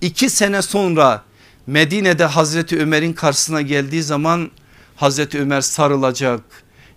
[0.00, 1.22] İki sene sonra
[1.66, 4.50] Medine'de Hazreti Ömer'in karşısına geldiği zaman
[4.96, 6.40] Hazreti Ömer sarılacak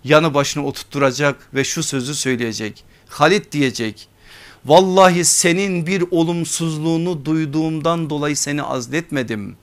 [0.04, 2.84] yanı başına oturtturacak ve şu sözü söyleyecek.
[3.08, 4.08] Halit diyecek
[4.64, 9.56] Vallahi senin bir olumsuzluğunu duyduğumdan dolayı seni azletmedim.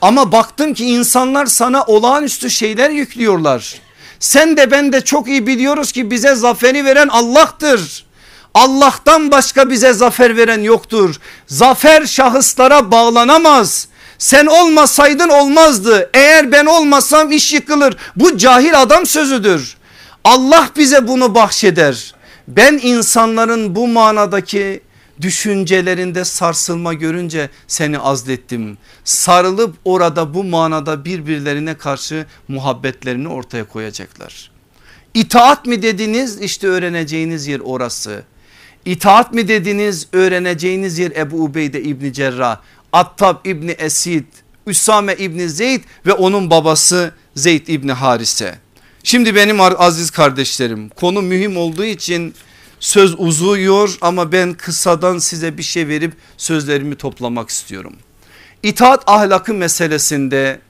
[0.00, 3.80] Ama baktım ki insanlar sana olağanüstü şeyler yüklüyorlar.
[4.20, 8.06] Sen de ben de çok iyi biliyoruz ki bize zaferi veren Allah'tır.
[8.54, 11.16] Allah'tan başka bize zafer veren yoktur.
[11.46, 13.88] Zafer şahıslara bağlanamaz.
[14.22, 16.10] Sen olmasaydın olmazdı.
[16.14, 17.96] Eğer ben olmasam iş yıkılır.
[18.16, 19.76] Bu cahil adam sözüdür.
[20.24, 22.14] Allah bize bunu bahşeder.
[22.48, 24.80] Ben insanların bu manadaki
[25.20, 28.78] düşüncelerinde sarsılma görünce seni azlettim.
[29.04, 34.50] Sarılıp orada bu manada birbirlerine karşı muhabbetlerini ortaya koyacaklar.
[35.14, 38.22] İtaat mi dediniz işte öğreneceğiniz yer orası.
[38.84, 42.58] İtaat mi dediniz öğreneceğiniz yer Ebu Ubeyde İbni Cerrah,
[42.92, 44.24] Attab İbni Esid,
[44.66, 48.58] Üsame İbni Zeyd ve onun babası Zeyd İbni Harise.
[49.04, 52.34] Şimdi benim aziz kardeşlerim konu mühim olduğu için
[52.80, 57.92] söz uzuyor ama ben kısadan size bir şey verip sözlerimi toplamak istiyorum.
[58.62, 60.60] İtaat ahlakı meselesinde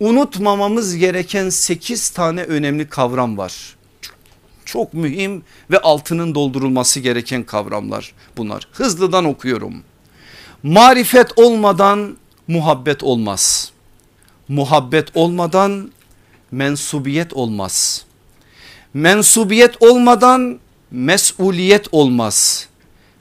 [0.00, 3.76] unutmamamız gereken 8 tane önemli kavram var.
[4.64, 8.68] Çok mühim ve altının doldurulması gereken kavramlar bunlar.
[8.72, 9.82] Hızlıdan okuyorum.
[10.62, 12.16] Marifet olmadan
[12.48, 13.72] muhabbet olmaz.
[14.48, 15.92] Muhabbet olmadan
[16.50, 18.04] mensubiyet olmaz.
[18.94, 20.58] Mensubiyet olmadan
[20.90, 22.68] mesuliyet olmaz.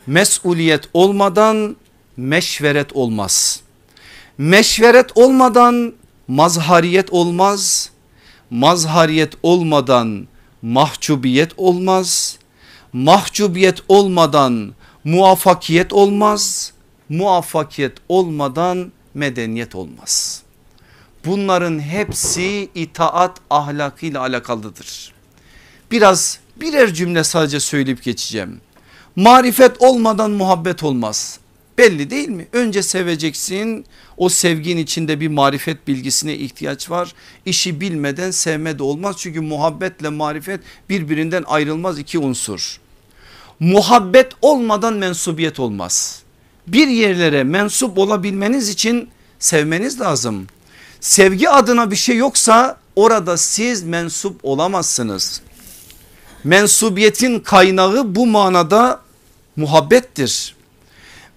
[0.08, 1.76] Mesuliyet olmadan
[2.18, 3.62] meşveret olmaz.
[4.38, 5.94] Meşveret olmadan
[6.28, 7.90] mazhariyet olmaz.
[8.50, 10.28] Mazhariyet olmadan
[10.62, 12.38] mahcubiyet olmaz.
[12.94, 14.74] Mahcubiyet olmadan
[15.04, 16.75] muvaffakiyet olmaz.
[17.10, 20.44] Muvaffakiyet olmadan medeniyet olmaz.
[21.26, 25.14] Bunların hepsi itaat ahlakıyla alakalıdır.
[25.92, 28.62] Biraz birer cümle sadece söyleyip geçeceğim.
[29.16, 31.40] Marifet olmadan muhabbet olmaz.
[31.78, 32.48] Belli değil mi?
[32.54, 33.86] Önce seveceksin.
[34.18, 37.14] O sevgin içinde bir marifet bilgisine ihtiyaç var.
[37.46, 39.16] İşi bilmeden sevme de olmaz.
[39.20, 42.80] Çünkü muhabbetle marifet birbirinden ayrılmaz iki unsur.
[43.60, 46.25] Muhabbet olmadan mensubiyet olmaz.
[46.68, 49.10] Bir yerlere mensup olabilmeniz için
[49.40, 50.48] sevmeniz lazım.
[51.00, 55.42] Sevgi adına bir şey yoksa orada siz mensup olamazsınız.
[56.44, 59.02] Mensubiyetin kaynağı bu manada
[59.56, 60.56] muhabbettir.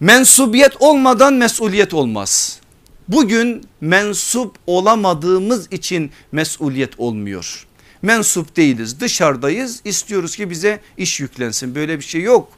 [0.00, 2.60] Mensubiyet olmadan mesuliyet olmaz.
[3.08, 7.66] Bugün mensup olamadığımız için mesuliyet olmuyor.
[8.02, 12.48] Mensup değiliz dışarıdayız istiyoruz ki bize iş yüklensin böyle bir şey yok.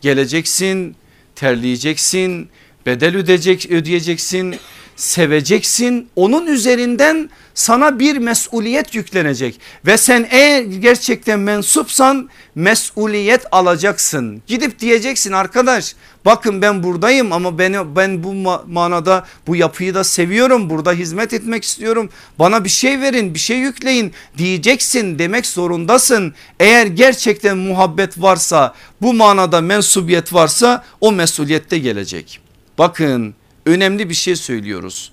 [0.00, 0.96] Geleceksin
[1.40, 2.48] terleyeceksin
[2.86, 4.56] bedel ödeyecek, ödeyeceksin
[5.00, 14.42] seveceksin onun üzerinden sana bir mesuliyet yüklenecek ve sen eğer gerçekten mensupsan mesuliyet alacaksın.
[14.46, 15.94] Gidip diyeceksin arkadaş
[16.24, 18.34] bakın ben buradayım ama ben, ben bu
[18.66, 22.10] manada bu yapıyı da seviyorum burada hizmet etmek istiyorum.
[22.38, 26.34] Bana bir şey verin bir şey yükleyin diyeceksin demek zorundasın.
[26.60, 32.40] Eğer gerçekten muhabbet varsa bu manada mensubiyet varsa o mesuliyette gelecek.
[32.78, 33.34] Bakın
[33.66, 35.12] önemli bir şey söylüyoruz.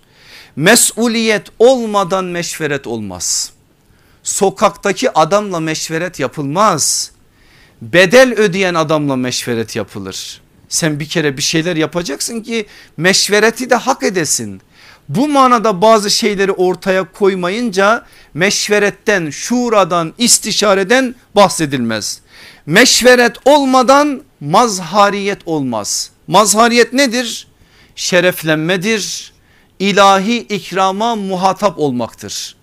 [0.56, 3.52] Mesuliyet olmadan meşveret olmaz.
[4.24, 7.12] Sokaktaki adamla meşveret yapılmaz.
[7.82, 10.41] Bedel ödeyen adamla meşveret yapılır.
[10.70, 12.66] Sen bir kere bir şeyler yapacaksın ki
[12.98, 14.62] meşvereti de hak edesin.
[15.10, 22.22] Bu manada bazı şeyleri ortaya koymayınca meşveretten, şuradan, istişareden bahsedilmez.
[22.66, 26.12] Meşveret olmadan mazhariyet olmaz.
[26.28, 27.47] Mazhariyet nedir?
[27.98, 29.34] Şereflenmedir,
[29.80, 32.56] ilahi ikrama muhatap olmaktır.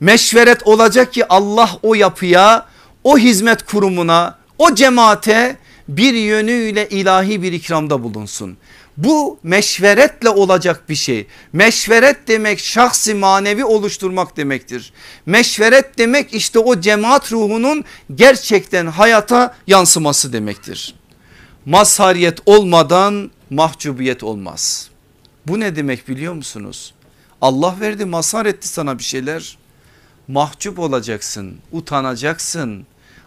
[0.00, 2.66] Meşveret olacak ki Allah o yapıya,
[3.04, 5.56] o hizmet kurumuna, o cemaate
[5.88, 8.56] bir yönüyle ilahi bir ikramda bulunsun.
[8.96, 11.26] Bu meşveretle olacak bir şey.
[11.52, 14.92] Meşveret demek şahsi manevi oluşturmak demektir.
[15.26, 17.84] Meşveret demek işte o cemaat ruhunun
[18.14, 20.94] gerçekten hayata yansıması demektir.
[21.64, 24.90] Mazhariyet olmadan mahcubiyet olmaz.
[25.46, 26.94] Bu ne demek biliyor musunuz?
[27.40, 29.58] Allah verdi mazhar etti sana bir şeyler.
[30.28, 32.86] Mahcup olacaksın, utanacaksın.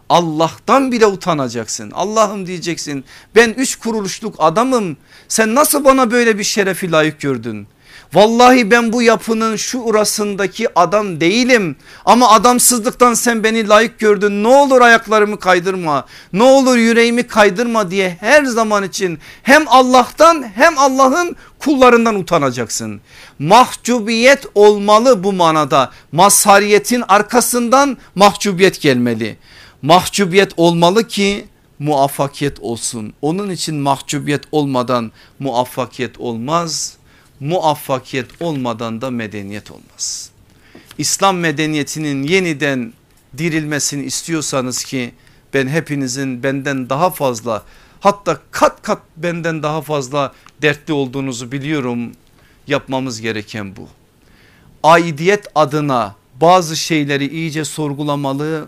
[0.09, 1.91] Allah'tan bile utanacaksın.
[1.91, 3.05] Allah'ım diyeceksin
[3.35, 4.97] ben üç kuruluşluk adamım.
[5.27, 7.67] Sen nasıl bana böyle bir şerefi layık gördün?
[8.13, 14.47] Vallahi ben bu yapının şu urasındaki adam değilim ama adamsızlıktan sen beni layık gördün ne
[14.47, 21.35] olur ayaklarımı kaydırma ne olur yüreğimi kaydırma diye her zaman için hem Allah'tan hem Allah'ın
[21.59, 23.01] kullarından utanacaksın.
[23.39, 29.37] Mahcubiyet olmalı bu manada mazhariyetin arkasından mahcubiyet gelmeli.
[29.81, 31.45] Mahcubiyet olmalı ki
[31.79, 33.13] muvaffakiyet olsun.
[33.21, 36.98] Onun için mahcubiyet olmadan muvaffakiyet olmaz
[37.39, 40.29] muvaffakiyet olmadan da medeniyet olmaz.
[40.97, 42.93] İslam medeniyetinin yeniden
[43.37, 45.11] dirilmesini istiyorsanız ki
[45.53, 47.63] ben hepinizin benden daha fazla
[47.99, 52.11] hatta kat kat benden daha fazla dertli olduğunuzu biliyorum.
[52.67, 53.87] Yapmamız gereken bu.
[54.83, 58.67] Aidiyet adına bazı şeyleri iyice sorgulamalı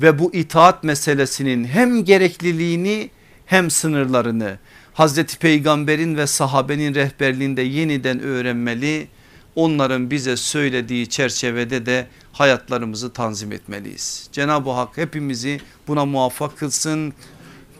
[0.00, 3.10] ve bu itaat meselesinin hem gerekliliğini
[3.46, 4.58] hem sınırlarını
[4.94, 9.08] Hazreti Peygamber'in ve sahabenin rehberliğinde yeniden öğrenmeli.
[9.54, 14.28] Onların bize söylediği çerçevede de hayatlarımızı tanzim etmeliyiz.
[14.32, 17.12] Cenab-ı Hak hepimizi buna muvaffak kılsın.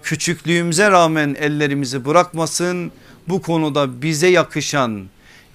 [0.03, 2.93] Küçüklüğümüze rağmen ellerimizi bırakmasın.
[3.29, 5.09] Bu konuda bize yakışan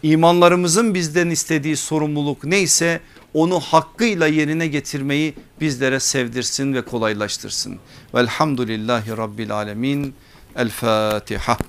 [0.03, 3.01] İmanlarımızın bizden istediği sorumluluk neyse
[3.33, 7.79] onu hakkıyla yerine getirmeyi bizlere sevdirsin ve kolaylaştırsın.
[8.15, 10.15] Velhamdülillahi Rabbil Alemin.
[10.57, 11.57] El Fatiha.